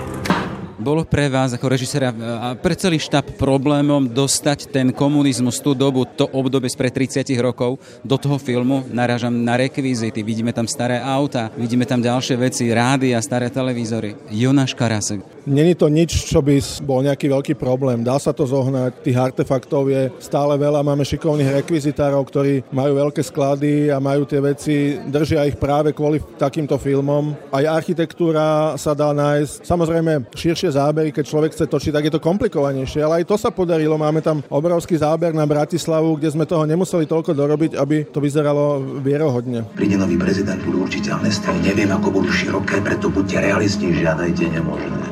bolo 0.79 1.03
pre 1.03 1.27
vás 1.27 1.51
ako 1.53 1.67
režisera 1.67 2.15
a 2.15 2.55
pre 2.55 2.79
celý 2.79 3.03
štáb 3.03 3.35
problémom 3.35 4.07
dostať 4.07 4.71
ten 4.71 4.95
komunizmus, 4.95 5.59
tú 5.59 5.75
dobu, 5.75 6.07
to 6.07 6.31
obdobie 6.31 6.71
spred 6.71 6.95
30 6.95 7.27
rokov 7.43 7.83
do 8.07 8.17
toho 8.17 8.39
filmu? 8.39 8.87
Narážam 8.89 9.35
na 9.35 9.59
rekvizity, 9.59 10.23
vidíme 10.23 10.55
tam 10.55 10.71
staré 10.71 11.03
auta, 11.03 11.51
vidíme 11.59 11.85
tam 11.85 11.99
ďalšie 11.99 12.39
veci, 12.39 12.71
rády 12.71 13.13
a 13.13 13.21
staré 13.21 13.51
televízory. 13.51 14.15
Jonáš 14.31 14.79
Karasek. 14.79 15.21
Není 15.49 15.75
to 15.75 15.89
nič, 15.89 16.29
čo 16.29 16.45
by 16.45 16.61
bol 16.85 17.01
nejaký 17.01 17.27
veľký 17.33 17.55
problém. 17.57 18.05
Dá 18.05 18.21
sa 18.21 18.37
to 18.37 18.45
zohnať, 18.45 19.01
tých 19.01 19.17
artefaktov 19.17 19.89
je 19.89 20.13
stále 20.21 20.55
veľa, 20.61 20.85
máme 20.85 21.09
šikovných 21.09 21.65
rekvizitárov, 21.65 22.21
ktorí 22.29 22.69
majú 22.69 22.93
veľké 23.01 23.25
sklady 23.25 23.89
a 23.89 23.97
majú 23.97 24.29
tie 24.29 24.45
veci, 24.45 25.01
držia 25.09 25.49
ich 25.49 25.57
práve 25.57 25.97
kvôli 25.97 26.21
takýmto 26.37 26.77
filmom. 26.77 27.33
Aj 27.49 27.65
architektúra 27.65 28.77
sa 28.77 28.93
dá 28.93 29.17
nájsť. 29.17 29.65
Samozrejme, 29.65 30.29
širšie 30.37 30.68
väčšie 30.69 30.85
zábery, 30.85 31.09
keď 31.17 31.25
človek 31.25 31.51
chce 31.57 31.65
točiť, 31.65 31.93
tak 31.97 32.05
je 32.05 32.13
to 32.13 32.21
komplikovanejšie. 32.21 33.01
Ale 33.01 33.25
aj 33.25 33.33
to 33.33 33.37
sa 33.41 33.49
podarilo. 33.49 33.97
Máme 33.97 34.21
tam 34.21 34.45
obrovský 34.53 35.01
záber 35.01 35.33
na 35.33 35.49
Bratislavu, 35.49 36.21
kde 36.21 36.29
sme 36.29 36.45
toho 36.45 36.69
nemuseli 36.69 37.09
toľko 37.09 37.33
dorobiť, 37.33 37.73
aby 37.81 38.05
to 38.13 38.21
vyzeralo 38.21 39.01
vierohodne. 39.01 39.65
Príde 39.73 39.97
nový 39.97 40.21
prezident, 40.21 40.61
budú 40.61 40.85
určite 40.85 41.09
amnestie. 41.09 41.49
Neviem, 41.65 41.89
ako 41.89 42.21
budú 42.21 42.29
široké, 42.29 42.85
preto 42.85 43.09
buďte 43.09 43.41
realisti, 43.41 43.89
žiadajte 43.97 44.45
nemožné. 44.53 45.05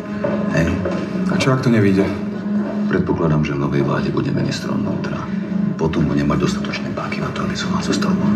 Hej. 0.53 0.69
A 1.33 1.35
čo 1.41 1.57
ak 1.57 1.65
to 1.65 1.73
nevíde? 1.73 2.05
Predpokladám, 2.93 3.43
že 3.43 3.57
v 3.57 3.65
novej 3.65 3.83
vláde 3.83 4.13
bude 4.13 4.29
ministrom 4.31 4.79
vnútra. 4.85 5.25
Potom 5.81 6.05
bude 6.05 6.23
mať 6.25 6.39
dostatočné 6.45 6.93
páky 6.93 7.21
na 7.25 7.33
to, 7.33 7.45
aby 7.45 7.57
som 7.57 7.73
vás 7.73 7.85
zostal 7.89 8.13
von. 8.13 8.33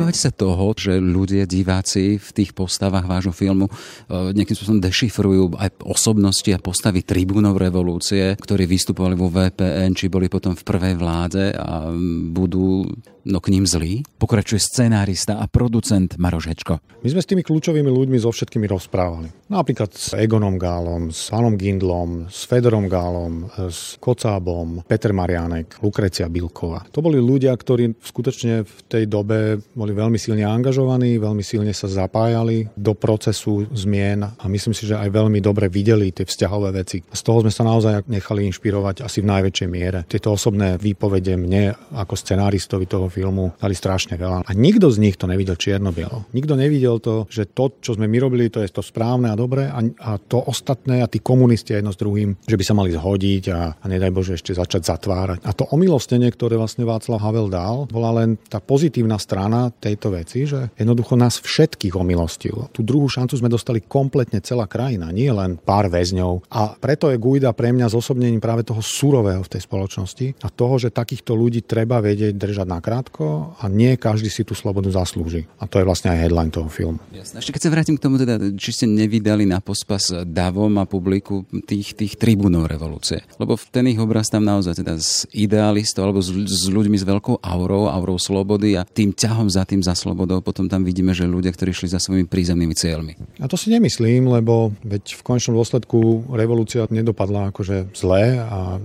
Nebojte 0.00 0.16
sa 0.16 0.32
toho, 0.32 0.72
že 0.72 0.96
ľudia, 0.96 1.44
diváci 1.44 2.16
v 2.16 2.30
tých 2.32 2.56
postavách 2.56 3.04
vášho 3.04 3.36
filmu 3.36 3.68
e, 3.68 4.32
nejakým 4.32 4.56
spôsobom 4.56 4.80
dešifrujú 4.80 5.60
aj 5.60 5.76
osobnosti 5.84 6.48
a 6.48 6.56
postavy 6.56 7.04
tribúnov 7.04 7.60
revolúcie, 7.60 8.32
ktorí 8.40 8.64
vystupovali 8.64 9.12
vo 9.12 9.28
VPN, 9.28 9.92
či 9.92 10.08
boli 10.08 10.32
potom 10.32 10.56
v 10.56 10.64
prvej 10.64 10.96
vláde 10.96 11.52
a 11.52 11.92
budú 12.32 12.88
no 13.24 13.38
k 13.44 13.52
ním 13.52 13.68
zlý? 13.68 14.00
Pokračuje 14.16 14.60
scenárista 14.60 15.36
a 15.36 15.44
producent 15.44 16.16
Maroš 16.16 16.48
Hečko. 16.48 16.80
My 17.04 17.08
sme 17.12 17.20
s 17.20 17.28
tými 17.28 17.42
kľúčovými 17.44 17.88
ľuďmi 17.88 18.16
so 18.20 18.32
všetkými 18.32 18.64
rozprávali. 18.68 19.28
Napríklad 19.52 19.92
s 19.92 20.16
Egonom 20.16 20.56
Gálom, 20.56 21.12
s 21.12 21.32
Anom 21.32 21.56
Gindlom, 21.56 22.28
s 22.28 22.48
Fedorom 22.48 22.88
Gálom, 22.88 23.48
s 23.56 24.00
Kocábom, 24.00 24.84
Peter 24.88 25.12
Marianek, 25.12 25.80
Lukrecia 25.84 26.28
Bilková. 26.28 26.84
To 26.92 27.04
boli 27.04 27.20
ľudia, 27.20 27.52
ktorí 27.52 28.00
skutočne 28.00 28.64
v 28.64 28.78
tej 28.88 29.04
dobe 29.08 29.60
boli 29.74 29.89
veľmi 29.92 30.18
silne 30.18 30.44
angažovaní, 30.46 31.18
veľmi 31.20 31.44
silne 31.44 31.72
sa 31.74 31.90
zapájali 31.90 32.70
do 32.74 32.92
procesu 32.96 33.66
zmien 33.72 34.24
a 34.24 34.44
myslím 34.48 34.74
si, 34.74 34.86
že 34.86 34.98
aj 34.98 35.10
veľmi 35.10 35.38
dobre 35.42 35.66
videli 35.66 36.10
tie 36.10 36.24
vzťahové 36.24 36.70
veci. 36.74 37.02
Z 37.02 37.20
toho 37.22 37.42
sme 37.42 37.52
sa 37.52 37.66
naozaj 37.66 38.06
nechali 38.08 38.46
inšpirovať 38.50 39.04
asi 39.04 39.22
v 39.22 39.30
najväčšej 39.30 39.68
miere. 39.68 40.04
Tieto 40.06 40.34
osobné 40.34 40.76
výpovede 40.80 41.36
mne 41.36 41.74
ako 41.94 42.14
scenáristovi 42.14 42.86
toho 42.86 43.06
filmu 43.10 43.54
dali 43.58 43.74
strašne 43.74 44.16
veľa. 44.16 44.46
A 44.46 44.52
nikto 44.56 44.90
z 44.90 45.00
nich 45.02 45.16
to 45.16 45.30
nevidel 45.30 45.54
čierno-bielo. 45.56 46.30
Nikto 46.34 46.54
nevidel 46.56 46.98
to, 46.98 47.26
že 47.30 47.50
to, 47.50 47.74
čo 47.80 47.96
sme 47.96 48.10
my 48.10 48.18
robili, 48.20 48.52
to 48.52 48.62
je 48.62 48.70
to 48.70 48.82
správne 48.84 49.30
a 49.30 49.38
dobré 49.38 49.70
a, 49.70 49.80
a 49.82 50.10
to 50.18 50.40
ostatné 50.40 51.02
a 51.02 51.10
tí 51.10 51.22
komunisti 51.22 51.76
jedno 51.76 51.94
s 51.94 52.00
druhým, 52.00 52.36
že 52.44 52.58
by 52.58 52.64
sa 52.64 52.74
mali 52.74 52.90
zhodiť 52.94 53.44
a, 53.50 53.60
a 53.78 53.84
nedaj 53.86 54.10
Bože 54.12 54.36
ešte 54.36 54.54
začať 54.54 54.86
zatvárať. 54.86 55.38
A 55.46 55.50
to 55.54 55.66
omilostenie, 55.70 56.28
ktoré 56.30 56.58
vlastne 56.58 56.86
Václav 56.86 57.22
Havel 57.22 57.48
dal, 57.48 57.86
bola 57.90 58.22
len 58.22 58.36
tá 58.50 58.58
pozitívna 58.58 59.16
strana 59.18 59.69
tejto 59.78 60.10
veci, 60.14 60.48
že 60.48 60.74
jednoducho 60.74 61.14
nás 61.14 61.38
všetkých 61.38 61.94
omilostil. 61.94 62.70
Tú 62.74 62.82
druhú 62.82 63.06
šancu 63.06 63.38
sme 63.38 63.52
dostali 63.52 63.84
kompletne 63.84 64.42
celá 64.42 64.66
krajina, 64.66 65.14
nie 65.14 65.30
len 65.30 65.60
pár 65.60 65.86
väzňov. 65.86 66.50
A 66.50 66.74
preto 66.74 67.12
je 67.12 67.20
Guida 67.20 67.54
pre 67.54 67.70
mňa 67.70 67.92
zosobnením 67.92 68.42
práve 68.42 68.66
toho 68.66 68.82
surového 68.82 69.42
v 69.44 69.52
tej 69.52 69.62
spoločnosti 69.64 70.26
a 70.42 70.48
toho, 70.50 70.80
že 70.80 70.94
takýchto 70.94 71.36
ľudí 71.36 71.62
treba 71.62 72.02
vedieť 72.02 72.34
držať 72.34 72.66
nakrátko 72.66 73.54
a 73.60 73.64
nie 73.70 73.94
každý 74.00 74.32
si 74.32 74.42
tú 74.42 74.56
slobodu 74.56 74.90
zaslúži. 74.90 75.46
A 75.60 75.68
to 75.68 75.78
je 75.78 75.86
vlastne 75.86 76.10
aj 76.10 76.18
headline 76.18 76.50
toho 76.50 76.66
filmu. 76.66 76.98
Jasne. 77.12 77.44
Ešte 77.44 77.54
keď 77.54 77.62
sa 77.62 77.70
vrátim 77.70 77.96
k 77.98 78.02
tomu, 78.02 78.16
teda, 78.18 78.40
či 78.56 78.70
ste 78.72 78.86
nevydali 78.88 79.44
na 79.44 79.62
pospas 79.62 80.24
davom 80.24 80.72
a 80.80 80.84
publiku 80.88 81.44
tých, 81.68 81.94
tých 81.94 82.16
tribúnov 82.16 82.66
revolúcie. 82.70 83.22
Lebo 83.36 83.54
v 83.54 83.64
ten 83.68 83.86
ich 83.90 84.00
obraz 84.00 84.32
tam 84.32 84.46
naozaj 84.46 84.80
teda 84.80 84.96
s 84.98 85.28
idealistov 85.30 86.10
alebo 86.10 86.20
s, 86.24 86.32
s 86.32 86.66
ľuďmi 86.70 86.96
s 86.96 87.04
veľkou 87.04 87.42
aurou, 87.42 87.90
aurou 87.90 88.16
slobody 88.16 88.78
a 88.78 88.86
tým 88.86 89.12
ťahom 89.14 89.50
za 89.50 89.59
za 89.60 89.68
tým, 89.68 89.84
za 89.84 89.92
slobodou, 89.92 90.40
potom 90.40 90.72
tam 90.72 90.88
vidíme, 90.88 91.12
že 91.12 91.28
ľudia, 91.28 91.52
ktorí 91.52 91.76
šli 91.76 91.92
za 91.92 92.00
svojimi 92.00 92.24
prízemnými 92.24 92.72
cieľmi. 92.72 93.12
A 93.44 93.46
to 93.46 93.60
si 93.60 93.68
nemyslím, 93.68 94.32
lebo 94.32 94.72
veď 94.80 95.20
v 95.20 95.22
konečnom 95.22 95.60
dôsledku 95.60 96.32
revolúcia 96.32 96.88
nedopadla 96.88 97.52
akože 97.52 97.92
zle 97.92 98.40
a 98.40 98.80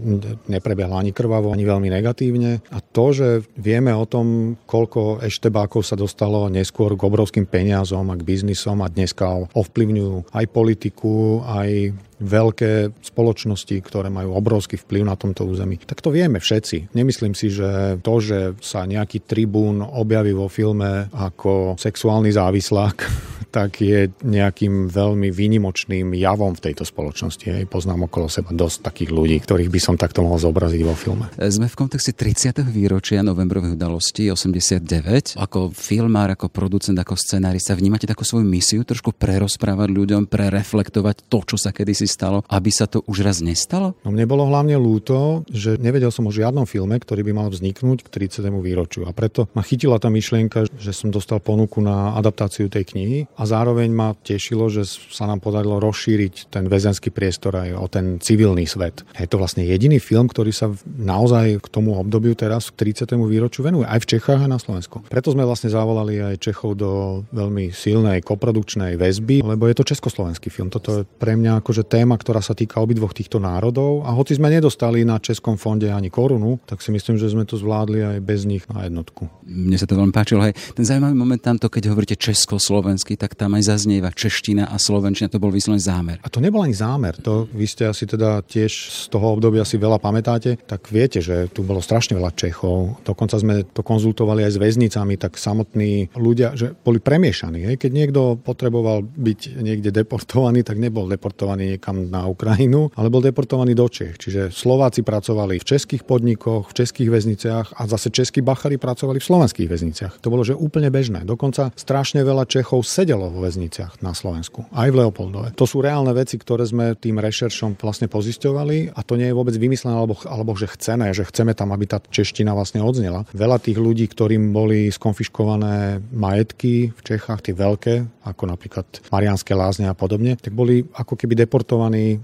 neprebehla 0.52 1.00
ani 1.00 1.16
krvavo, 1.16 1.56
ani 1.56 1.64
veľmi 1.64 1.88
negatívne. 1.88 2.60
A 2.76 2.84
to, 2.84 3.16
že 3.16 3.28
vieme 3.56 3.96
o 3.96 4.04
tom, 4.04 4.60
koľko 4.68 5.24
eštebákov 5.24 5.88
sa 5.88 5.96
dostalo 5.96 6.52
neskôr 6.52 7.00
k 7.00 7.08
obrovským 7.08 7.48
peniazom 7.48 8.12
a 8.12 8.20
k 8.20 8.28
biznisom 8.28 8.84
a 8.84 8.92
dneska 8.92 9.48
ovplyvňujú 9.56 10.36
aj 10.36 10.46
politiku, 10.52 11.40
aj 11.48 11.96
veľké 12.20 12.96
spoločnosti, 13.04 13.76
ktoré 13.84 14.08
majú 14.08 14.36
obrovský 14.36 14.80
vplyv 14.80 15.04
na 15.04 15.16
tomto 15.20 15.44
území. 15.44 15.80
Tak 15.84 16.00
to 16.00 16.14
vieme 16.14 16.40
všetci. 16.40 16.96
Nemyslím 16.96 17.36
si, 17.36 17.52
že 17.52 18.00
to, 18.00 18.14
že 18.24 18.56
sa 18.64 18.88
nejaký 18.88 19.28
tribún 19.28 19.84
objaví 19.84 20.32
vo 20.32 20.48
filme 20.48 21.12
ako 21.12 21.76
sexuálny 21.76 22.32
závislák, 22.32 22.98
tak 23.56 23.80
je 23.80 24.12
nejakým 24.24 24.92
veľmi 24.92 25.32
výnimočným 25.32 26.12
javom 26.20 26.60
v 26.60 26.64
tejto 26.72 26.84
spoločnosti. 26.84 27.48
Hej. 27.48 27.64
Poznám 27.72 28.12
okolo 28.12 28.28
seba 28.28 28.52
dosť 28.52 28.84
takých 28.84 29.12
ľudí, 29.16 29.40
ktorých 29.40 29.72
by 29.72 29.80
som 29.80 29.96
takto 29.96 30.28
mohol 30.28 30.36
zobraziť 30.36 30.82
vo 30.84 30.92
filme. 30.92 31.32
Sme 31.40 31.72
v 31.72 31.76
kontexte 31.80 32.12
30. 32.12 32.68
výročia 32.68 33.24
novembrových 33.24 33.80
udalostí 33.80 34.28
89. 34.28 35.40
Ako 35.40 35.72
filmár, 35.72 36.36
ako 36.36 36.52
producent, 36.52 37.00
ako 37.00 37.16
scenárista 37.16 37.80
vnímate 37.80 38.04
takú 38.04 38.28
svoju 38.28 38.44
misiu 38.44 38.84
trošku 38.84 39.16
prerozprávať 39.16 39.88
ľuďom, 39.88 40.28
prereflektovať 40.28 41.32
to, 41.32 41.40
čo 41.48 41.56
sa 41.56 41.72
kedysi 41.72 42.05
stalo, 42.08 42.42
aby 42.48 42.70
sa 42.72 42.86
to 42.90 43.04
už 43.06 43.26
raz 43.26 43.42
nestalo? 43.42 43.98
No 44.06 44.14
mne 44.14 44.26
bolo 44.30 44.48
hlavne 44.50 44.78
ľúto, 44.78 45.44
že 45.52 45.78
nevedel 45.78 46.10
som 46.10 46.26
o 46.26 46.34
žiadnom 46.34 46.66
filme, 46.70 46.98
ktorý 46.98 47.26
by 47.26 47.34
mal 47.34 47.48
vzniknúť 47.52 48.06
k 48.06 48.30
30. 48.30 48.48
výročiu. 48.62 49.06
A 49.06 49.12
preto 49.12 49.50
ma 49.54 49.62
chytila 49.62 50.02
tá 50.02 50.08
myšlienka, 50.10 50.70
že 50.78 50.92
som 50.94 51.10
dostal 51.10 51.42
ponuku 51.42 51.82
na 51.82 52.16
adaptáciu 52.18 52.70
tej 52.70 52.88
knihy 52.96 53.20
a 53.36 53.44
zároveň 53.44 53.90
ma 53.92 54.14
tešilo, 54.16 54.72
že 54.72 54.88
sa 54.88 55.28
nám 55.30 55.42
podarilo 55.42 55.82
rozšíriť 55.82 56.50
ten 56.50 56.66
väzenský 56.66 57.12
priestor 57.12 57.58
aj 57.58 57.70
o 57.78 57.88
ten 57.90 58.18
civilný 58.22 58.66
svet. 58.66 59.06
Je 59.18 59.30
to 59.30 59.42
vlastne 59.42 59.66
jediný 59.66 60.00
film, 60.02 60.30
ktorý 60.30 60.52
sa 60.54 60.72
naozaj 60.86 61.62
k 61.62 61.68
tomu 61.70 61.98
obdobiu 61.98 62.34
teraz 62.34 62.70
k 62.72 62.92
30. 62.94 63.16
výročiu 63.26 63.66
venuje 63.66 63.88
aj 63.88 64.00
v 64.04 64.10
Čechách 64.18 64.42
a 64.46 64.52
na 64.52 64.62
Slovensku. 64.62 65.06
Preto 65.08 65.34
sme 65.34 65.48
vlastne 65.48 65.70
zavolali 65.72 66.22
aj 66.22 66.42
Čechov 66.42 66.78
do 66.78 67.22
veľmi 67.32 67.72
silnej 67.74 68.22
koprodukčnej 68.22 68.98
väzby, 69.00 69.42
lebo 69.46 69.68
je 69.70 69.76
to 69.76 69.88
československý 69.88 70.50
film. 70.54 70.70
Toto 70.70 71.02
je 71.02 71.08
pre 71.08 71.38
mňa 71.38 71.62
akože 71.64 71.84
téma, 71.96 72.20
ktorá 72.20 72.44
sa 72.44 72.52
týka 72.52 72.84
obidvoch 72.84 73.16
týchto 73.16 73.40
národov 73.40 74.04
a 74.04 74.12
hoci 74.12 74.36
sme 74.36 74.52
nedostali 74.52 75.08
na 75.08 75.16
Českom 75.16 75.56
fonde 75.56 75.88
ani 75.88 76.12
korunu, 76.12 76.60
tak 76.68 76.84
si 76.84 76.92
myslím, 76.92 77.16
že 77.16 77.32
sme 77.32 77.48
to 77.48 77.56
zvládli 77.56 78.04
aj 78.04 78.18
bez 78.20 78.44
nich 78.44 78.68
na 78.68 78.84
jednotku. 78.84 79.32
Mne 79.48 79.80
sa 79.80 79.88
to 79.88 79.96
veľmi 79.96 80.12
páčilo. 80.12 80.44
Hej. 80.44 80.60
Ten 80.76 80.84
zaujímavý 80.84 81.16
moment 81.16 81.40
tamto, 81.40 81.72
keď 81.72 81.96
hovoríte 81.96 82.20
československý, 82.20 83.16
tak 83.16 83.40
tam 83.40 83.56
aj 83.56 83.72
zaznieva 83.72 84.12
čeština 84.12 84.68
a 84.68 84.76
slovenčina. 84.76 85.32
To 85.32 85.40
bol 85.40 85.56
vyslovený 85.56 85.80
zámer. 85.80 86.18
A 86.20 86.28
to 86.28 86.44
nebol 86.44 86.60
ani 86.60 86.76
zámer. 86.76 87.16
To 87.24 87.48
vy 87.48 87.64
ste 87.64 87.88
asi 87.88 88.04
teda 88.04 88.44
tiež 88.44 88.72
z 88.92 89.08
toho 89.08 89.40
obdobia 89.40 89.64
si 89.64 89.80
veľa 89.80 90.02
pamätáte, 90.04 90.60
tak 90.68 90.92
viete, 90.92 91.24
že 91.24 91.48
tu 91.56 91.64
bolo 91.64 91.80
strašne 91.80 92.20
veľa 92.20 92.36
Čechov. 92.36 93.08
Dokonca 93.08 93.40
sme 93.40 93.64
to 93.72 93.86
konzultovali 93.86 94.44
aj 94.44 94.52
s 94.52 94.62
väznicami, 94.62 95.16
tak 95.16 95.40
samotní 95.40 96.12
ľudia, 96.20 96.60
že 96.60 96.76
boli 96.76 97.00
premiešaní. 97.00 97.72
Hej. 97.72 97.76
Keď 97.80 97.92
niekto 97.94 98.36
potreboval 98.42 99.06
byť 99.06 99.64
niekde 99.64 99.96
deportovaný, 99.96 100.68
tak 100.68 100.76
nebol 100.76 101.08
deportovaný 101.08 101.78
niekam 101.86 102.10
na 102.10 102.26
Ukrajinu, 102.26 102.90
ale 102.98 103.14
bol 103.14 103.22
deportovaný 103.22 103.78
do 103.78 103.86
Čech. 103.86 104.18
Čiže 104.18 104.50
Slováci 104.50 105.06
pracovali 105.06 105.62
v 105.62 105.66
českých 105.70 106.02
podnikoch, 106.02 106.74
v 106.74 106.82
českých 106.82 107.14
väzniciach 107.14 107.78
a 107.78 107.86
zase 107.86 108.10
českí 108.10 108.42
bachari 108.42 108.82
pracovali 108.82 109.22
v 109.22 109.28
slovenských 109.30 109.70
väzniciach. 109.70 110.14
To 110.26 110.34
bolo 110.34 110.42
že 110.42 110.58
úplne 110.58 110.90
bežné. 110.90 111.22
Dokonca 111.22 111.70
strašne 111.78 112.26
veľa 112.26 112.50
Čechov 112.50 112.82
sedelo 112.82 113.30
vo 113.30 113.46
väzniciach 113.46 114.02
na 114.02 114.18
Slovensku, 114.18 114.66
aj 114.74 114.90
v 114.90 115.06
Leopoldove. 115.06 115.54
To 115.54 115.70
sú 115.70 115.86
reálne 115.86 116.10
veci, 116.18 116.42
ktoré 116.42 116.66
sme 116.66 116.98
tým 116.98 117.22
rešeršom 117.22 117.78
vlastne 117.78 118.10
pozisťovali 118.10 118.98
a 118.98 119.00
to 119.06 119.14
nie 119.22 119.30
je 119.30 119.38
vôbec 119.38 119.54
vymyslené 119.54 119.94
alebo, 119.94 120.18
alebo 120.26 120.58
že 120.58 120.66
chceme, 120.74 121.14
že 121.14 121.22
chceme 121.30 121.54
tam, 121.54 121.70
aby 121.70 121.86
tá 121.86 122.02
čeština 122.02 122.58
vlastne 122.58 122.82
odznela. 122.82 123.30
Veľa 123.38 123.62
tých 123.62 123.78
ľudí, 123.78 124.10
ktorým 124.10 124.50
boli 124.50 124.90
skonfiškované 124.90 126.02
majetky 126.10 126.90
v 126.90 127.02
Čechách, 127.06 127.46
tie 127.46 127.54
veľké, 127.54 128.26
ako 128.26 128.44
napríklad 128.50 128.86
Marianské 129.14 129.54
lázne 129.54 129.86
a 129.86 129.94
podobne, 129.94 130.34
tak 130.40 130.56
boli 130.56 130.82
ako 130.98 131.14
keby 131.14 131.46
deportovaní 131.46 131.75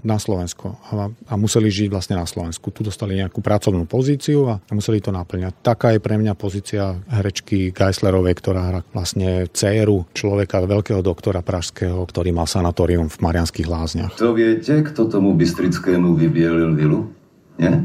na 0.02 0.16
Slovensko 0.16 0.80
a, 0.88 1.12
a 1.12 1.34
museli 1.36 1.68
žiť 1.68 1.88
vlastne 1.92 2.16
na 2.16 2.26
Slovensku. 2.26 2.72
Tu 2.72 2.82
dostali 2.86 3.20
nejakú 3.20 3.44
pracovnú 3.44 3.84
pozíciu 3.84 4.48
a 4.48 4.58
museli 4.72 5.04
to 5.04 5.12
naplňať. 5.12 5.60
Taká 5.60 5.94
je 5.94 6.00
pre 6.00 6.16
mňa 6.16 6.32
pozícia 6.34 6.96
herečky 7.12 7.70
Geislerovej, 7.70 8.34
ktorá 8.38 8.60
hrá 8.68 8.80
vlastne 8.94 9.46
dceru 9.50 10.08
človeka, 10.16 10.64
veľkého 10.64 11.00
doktora 11.04 11.44
pražského, 11.44 12.02
ktorý 12.08 12.32
mal 12.32 12.48
sanatórium 12.48 13.12
v 13.12 13.18
Marianských 13.20 13.68
lázniach. 13.68 14.12
To 14.16 14.32
viete, 14.32 14.82
kto 14.86 15.08
tomu 15.08 15.36
Bystrickému 15.36 16.14
vybielil 16.16 16.72
vilu? 16.76 17.10
Nie? 17.58 17.84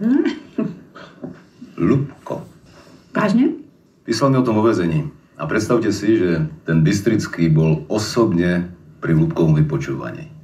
Hm? 0.00 0.24
Lubko. 1.76 2.40
Vážne? 3.12 3.52
Písal 4.04 4.32
mi 4.32 4.40
o 4.40 4.46
tom 4.46 4.60
o. 4.60 5.12
A 5.36 5.44
predstavte 5.44 5.92
si, 5.92 6.16
že 6.16 6.48
ten 6.64 6.80
Bystrický 6.80 7.52
bol 7.52 7.84
osobne 7.92 8.72
pri 9.04 9.12
Lubkovom 9.12 9.52
vypočúvaní. 9.60 10.35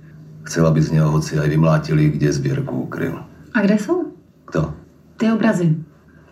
Chcela 0.53 0.69
by 0.69 0.85
z 0.85 1.01
neho 1.01 1.09
hoci 1.09 1.41
aj 1.41 1.49
vymlátili, 1.49 2.13
kde 2.13 2.29
zbierku 2.29 2.85
ukryl. 2.85 3.25
A 3.57 3.65
kde 3.65 3.81
sú? 3.81 4.13
Kto? 4.45 4.77
Tie 5.17 5.33
obrazy. 5.33 5.81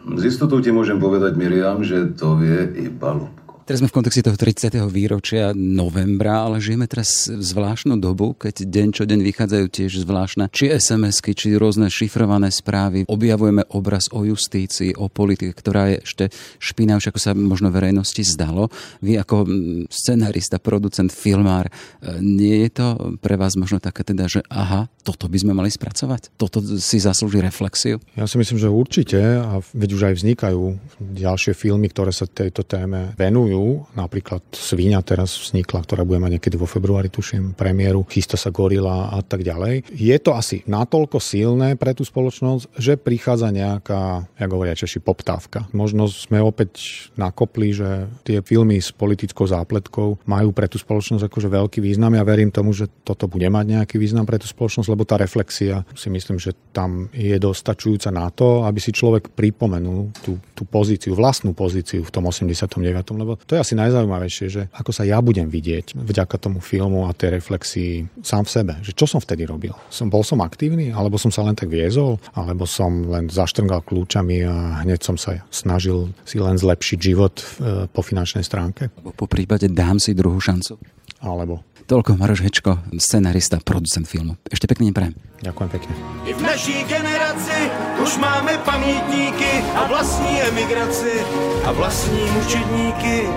Z 0.04 0.28
istotou 0.28 0.60
ti 0.60 0.68
môžem 0.68 1.00
povedať, 1.00 1.40
Miriam, 1.40 1.80
že 1.80 2.12
to 2.12 2.36
vie 2.36 2.68
iba 2.84 3.16
Lubko. 3.16 3.39
Teraz 3.70 3.86
sme 3.86 3.94
v 3.94 4.02
kontexte 4.02 4.26
toho 4.26 4.34
30. 4.34 4.82
výročia 4.90 5.54
novembra, 5.54 6.42
ale 6.42 6.58
žijeme 6.58 6.90
teraz 6.90 7.30
v 7.30 7.38
zvláštnu 7.38 8.02
dobu, 8.02 8.34
keď 8.34 8.66
deň 8.66 8.88
čo 8.90 9.06
deň 9.06 9.22
vychádzajú 9.22 9.66
tiež 9.70 10.02
zvláštne 10.02 10.50
či 10.50 10.74
SMS-ky, 10.74 11.38
či 11.38 11.54
rôzne 11.54 11.86
šifrované 11.86 12.50
správy. 12.50 13.06
Objavujeme 13.06 13.62
obraz 13.70 14.10
o 14.10 14.26
justícii, 14.26 14.98
o 14.98 15.06
politike, 15.06 15.54
ktorá 15.54 15.86
je 15.86 16.02
ešte 16.02 16.24
špinavšia, 16.58 17.14
ako 17.14 17.20
sa 17.22 17.30
možno 17.30 17.70
verejnosti 17.70 18.18
zdalo. 18.26 18.74
Vy 19.06 19.22
ako 19.22 19.46
scenarista, 19.86 20.58
producent, 20.58 21.14
filmár, 21.14 21.70
e, 21.70 22.18
nie 22.18 22.66
je 22.66 22.74
to 22.74 22.86
pre 23.22 23.38
vás 23.38 23.54
možno 23.54 23.78
také 23.78 24.02
teda, 24.02 24.26
že 24.26 24.42
aha, 24.50 24.90
toto 25.06 25.30
by 25.30 25.46
sme 25.46 25.54
mali 25.54 25.70
spracovať? 25.70 26.34
Toto 26.34 26.58
si 26.58 26.98
zaslúži 26.98 27.38
reflexiu? 27.38 28.02
Ja 28.18 28.26
si 28.26 28.34
myslím, 28.34 28.58
že 28.58 28.66
určite 28.66 29.22
a 29.38 29.62
veď 29.62 29.90
už 29.94 30.02
aj 30.10 30.14
vznikajú 30.18 30.62
ďalšie 30.98 31.54
filmy, 31.54 31.86
ktoré 31.86 32.10
sa 32.10 32.26
tejto 32.26 32.66
téme 32.66 33.14
venujú 33.14 33.59
Napríklad 33.94 34.42
Svíňa 34.52 35.00
teraz 35.02 35.36
vznikla, 35.36 35.84
ktorá 35.84 36.02
bude 36.06 36.22
mať 36.22 36.38
niekedy 36.38 36.56
vo 36.56 36.68
februári, 36.68 37.12
tuším, 37.12 37.54
premiéru. 37.54 38.06
Chystá 38.08 38.38
sa 38.38 38.54
Gorila 38.54 39.12
a 39.12 39.20
tak 39.20 39.42
ďalej. 39.42 39.90
Je 39.92 40.16
to 40.20 40.34
asi 40.34 40.62
natoľko 40.66 41.18
silné 41.18 41.74
pre 41.76 41.92
tú 41.92 42.02
spoločnosť, 42.06 42.76
že 42.76 42.98
prichádza 43.00 43.52
nejaká, 43.52 44.30
ako 44.38 44.54
hovoria 44.56 44.78
Češi, 44.78 45.02
poptávka. 45.02 45.66
Možno 45.74 46.06
sme 46.08 46.40
opäť 46.42 47.06
nakopli, 47.16 47.72
že 47.74 48.08
tie 48.26 48.40
filmy 48.40 48.78
s 48.80 48.90
politickou 48.94 49.46
zápletkou 49.46 50.24
majú 50.26 50.50
pre 50.50 50.66
tú 50.66 50.76
spoločnosť 50.80 51.26
akože 51.26 51.48
veľký 51.50 51.78
význam. 51.82 52.16
Ja 52.16 52.24
verím 52.26 52.52
tomu, 52.52 52.72
že 52.76 52.88
toto 53.02 53.26
bude 53.26 53.46
mať 53.48 53.80
nejaký 53.80 53.96
význam 53.96 54.24
pre 54.24 54.38
tú 54.38 54.46
spoločnosť, 54.48 54.88
lebo 54.90 55.04
tá 55.04 55.16
reflexia 55.18 55.82
si 55.94 56.08
myslím, 56.08 56.38
že 56.38 56.54
tam 56.70 57.10
je 57.10 57.36
dostačujúca 57.36 58.10
na 58.14 58.28
to, 58.30 58.64
aby 58.64 58.78
si 58.78 58.94
človek 58.94 59.32
pripomenul 59.34 60.12
tú, 60.22 60.38
tú 60.54 60.62
pozíciu, 60.66 61.16
vlastnú 61.16 61.52
pozíciu 61.52 62.06
v 62.06 62.10
tom 62.12 62.28
89. 62.28 62.80
Lebo 63.16 63.36
to 63.50 63.58
je 63.58 63.64
asi 63.66 63.74
najzaujímavejšie, 63.74 64.46
že 64.46 64.62
ako 64.70 64.94
sa 64.94 65.02
ja 65.02 65.18
budem 65.18 65.50
vidieť 65.50 65.98
vďaka 65.98 66.38
tomu 66.38 66.62
filmu 66.62 67.10
a 67.10 67.16
tej 67.18 67.42
reflexii 67.42 68.06
sám 68.22 68.46
v 68.46 68.50
sebe. 68.54 68.72
Že 68.78 68.94
čo 68.94 69.06
som 69.10 69.18
vtedy 69.18 69.42
robil? 69.42 69.74
Som, 69.90 70.06
bol 70.06 70.22
som 70.22 70.38
aktívny? 70.38 70.94
Alebo 70.94 71.18
som 71.18 71.34
sa 71.34 71.42
len 71.42 71.58
tak 71.58 71.66
viezol? 71.66 72.22
Alebo 72.30 72.62
som 72.70 73.10
len 73.10 73.26
zaštrngal 73.26 73.82
kľúčami 73.82 74.46
a 74.46 74.86
hneď 74.86 75.02
som 75.02 75.18
sa 75.18 75.42
snažil 75.50 76.14
si 76.22 76.38
len 76.38 76.54
zlepšiť 76.54 76.98
život 77.02 77.42
e, 77.42 77.44
po 77.90 78.06
finančnej 78.06 78.46
stránke? 78.46 78.94
Po 78.94 79.26
prípade 79.26 79.66
dám 79.66 79.98
si 79.98 80.14
druhú 80.14 80.38
šancu. 80.38 80.78
Alebo 81.18 81.66
Toľko 81.90 82.22
Maroš 82.22 82.46
Hečko, 82.46 82.86
scenarista, 83.02 83.58
producent 83.58 84.06
filmu. 84.06 84.38
Ešte 84.46 84.70
pekne 84.70 84.94
neprajem. 84.94 85.10
Ďakujem 85.42 85.70
pekne. 85.74 85.92
I 86.22 86.30
v 86.38 86.42
naší 86.46 86.86
generaci 86.86 87.66
už 87.98 88.14
máme 88.22 88.62
pamětníky 88.62 89.49
a 89.80 89.86
vlastní 89.88 90.42
emigraci 90.42 91.24
a 91.64 91.72
vlastní 91.72 92.30
mučedníky. 92.30 93.28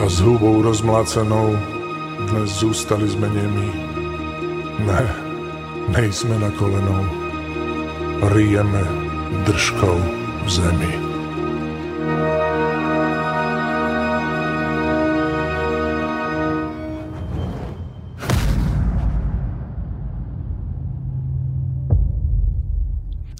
A 0.00 0.08
s 0.08 0.20
hubou 0.20 0.62
rozmlácenou 0.62 1.58
dnes 2.32 2.50
zůstali 2.50 3.08
sme 3.08 3.28
nemí. 3.28 3.68
Ne, 4.78 5.04
nejsme 5.92 6.38
na 6.38 6.50
kolenou. 6.56 7.04
Rijeme 8.32 8.82
držkou 9.44 10.00
v 10.44 10.50
zemi. 10.50 11.07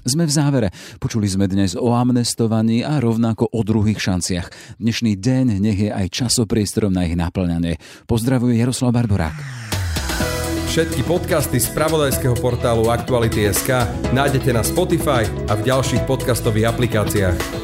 Sme 0.09 0.25
v 0.25 0.33
závere. 0.33 0.67
Počuli 0.97 1.29
sme 1.29 1.45
dnes 1.45 1.77
o 1.77 1.93
amnestovaní 1.93 2.81
a 2.81 2.97
rovnako 2.97 3.45
o 3.53 3.61
druhých 3.61 4.01
šanciach. 4.01 4.49
Dnešný 4.81 5.13
deň 5.21 5.61
nech 5.61 5.77
je 5.85 5.93
aj 5.93 6.09
časopriestorom 6.09 6.89
na 6.89 7.05
ich 7.05 7.13
naplňanie. 7.13 7.77
Pozdravuje 8.09 8.57
Jaroslav 8.57 8.89
Barborák. 8.89 9.37
Všetky 10.65 11.05
podcasty 11.05 11.61
z 11.61 11.69
pravodajského 11.77 12.33
portálu 12.41 12.89
Aktuality.sk 12.89 13.85
nájdete 14.09 14.49
na 14.49 14.65
Spotify 14.65 15.29
a 15.45 15.53
v 15.53 15.69
ďalších 15.69 16.09
podcastových 16.09 16.73
aplikáciách. 16.73 17.58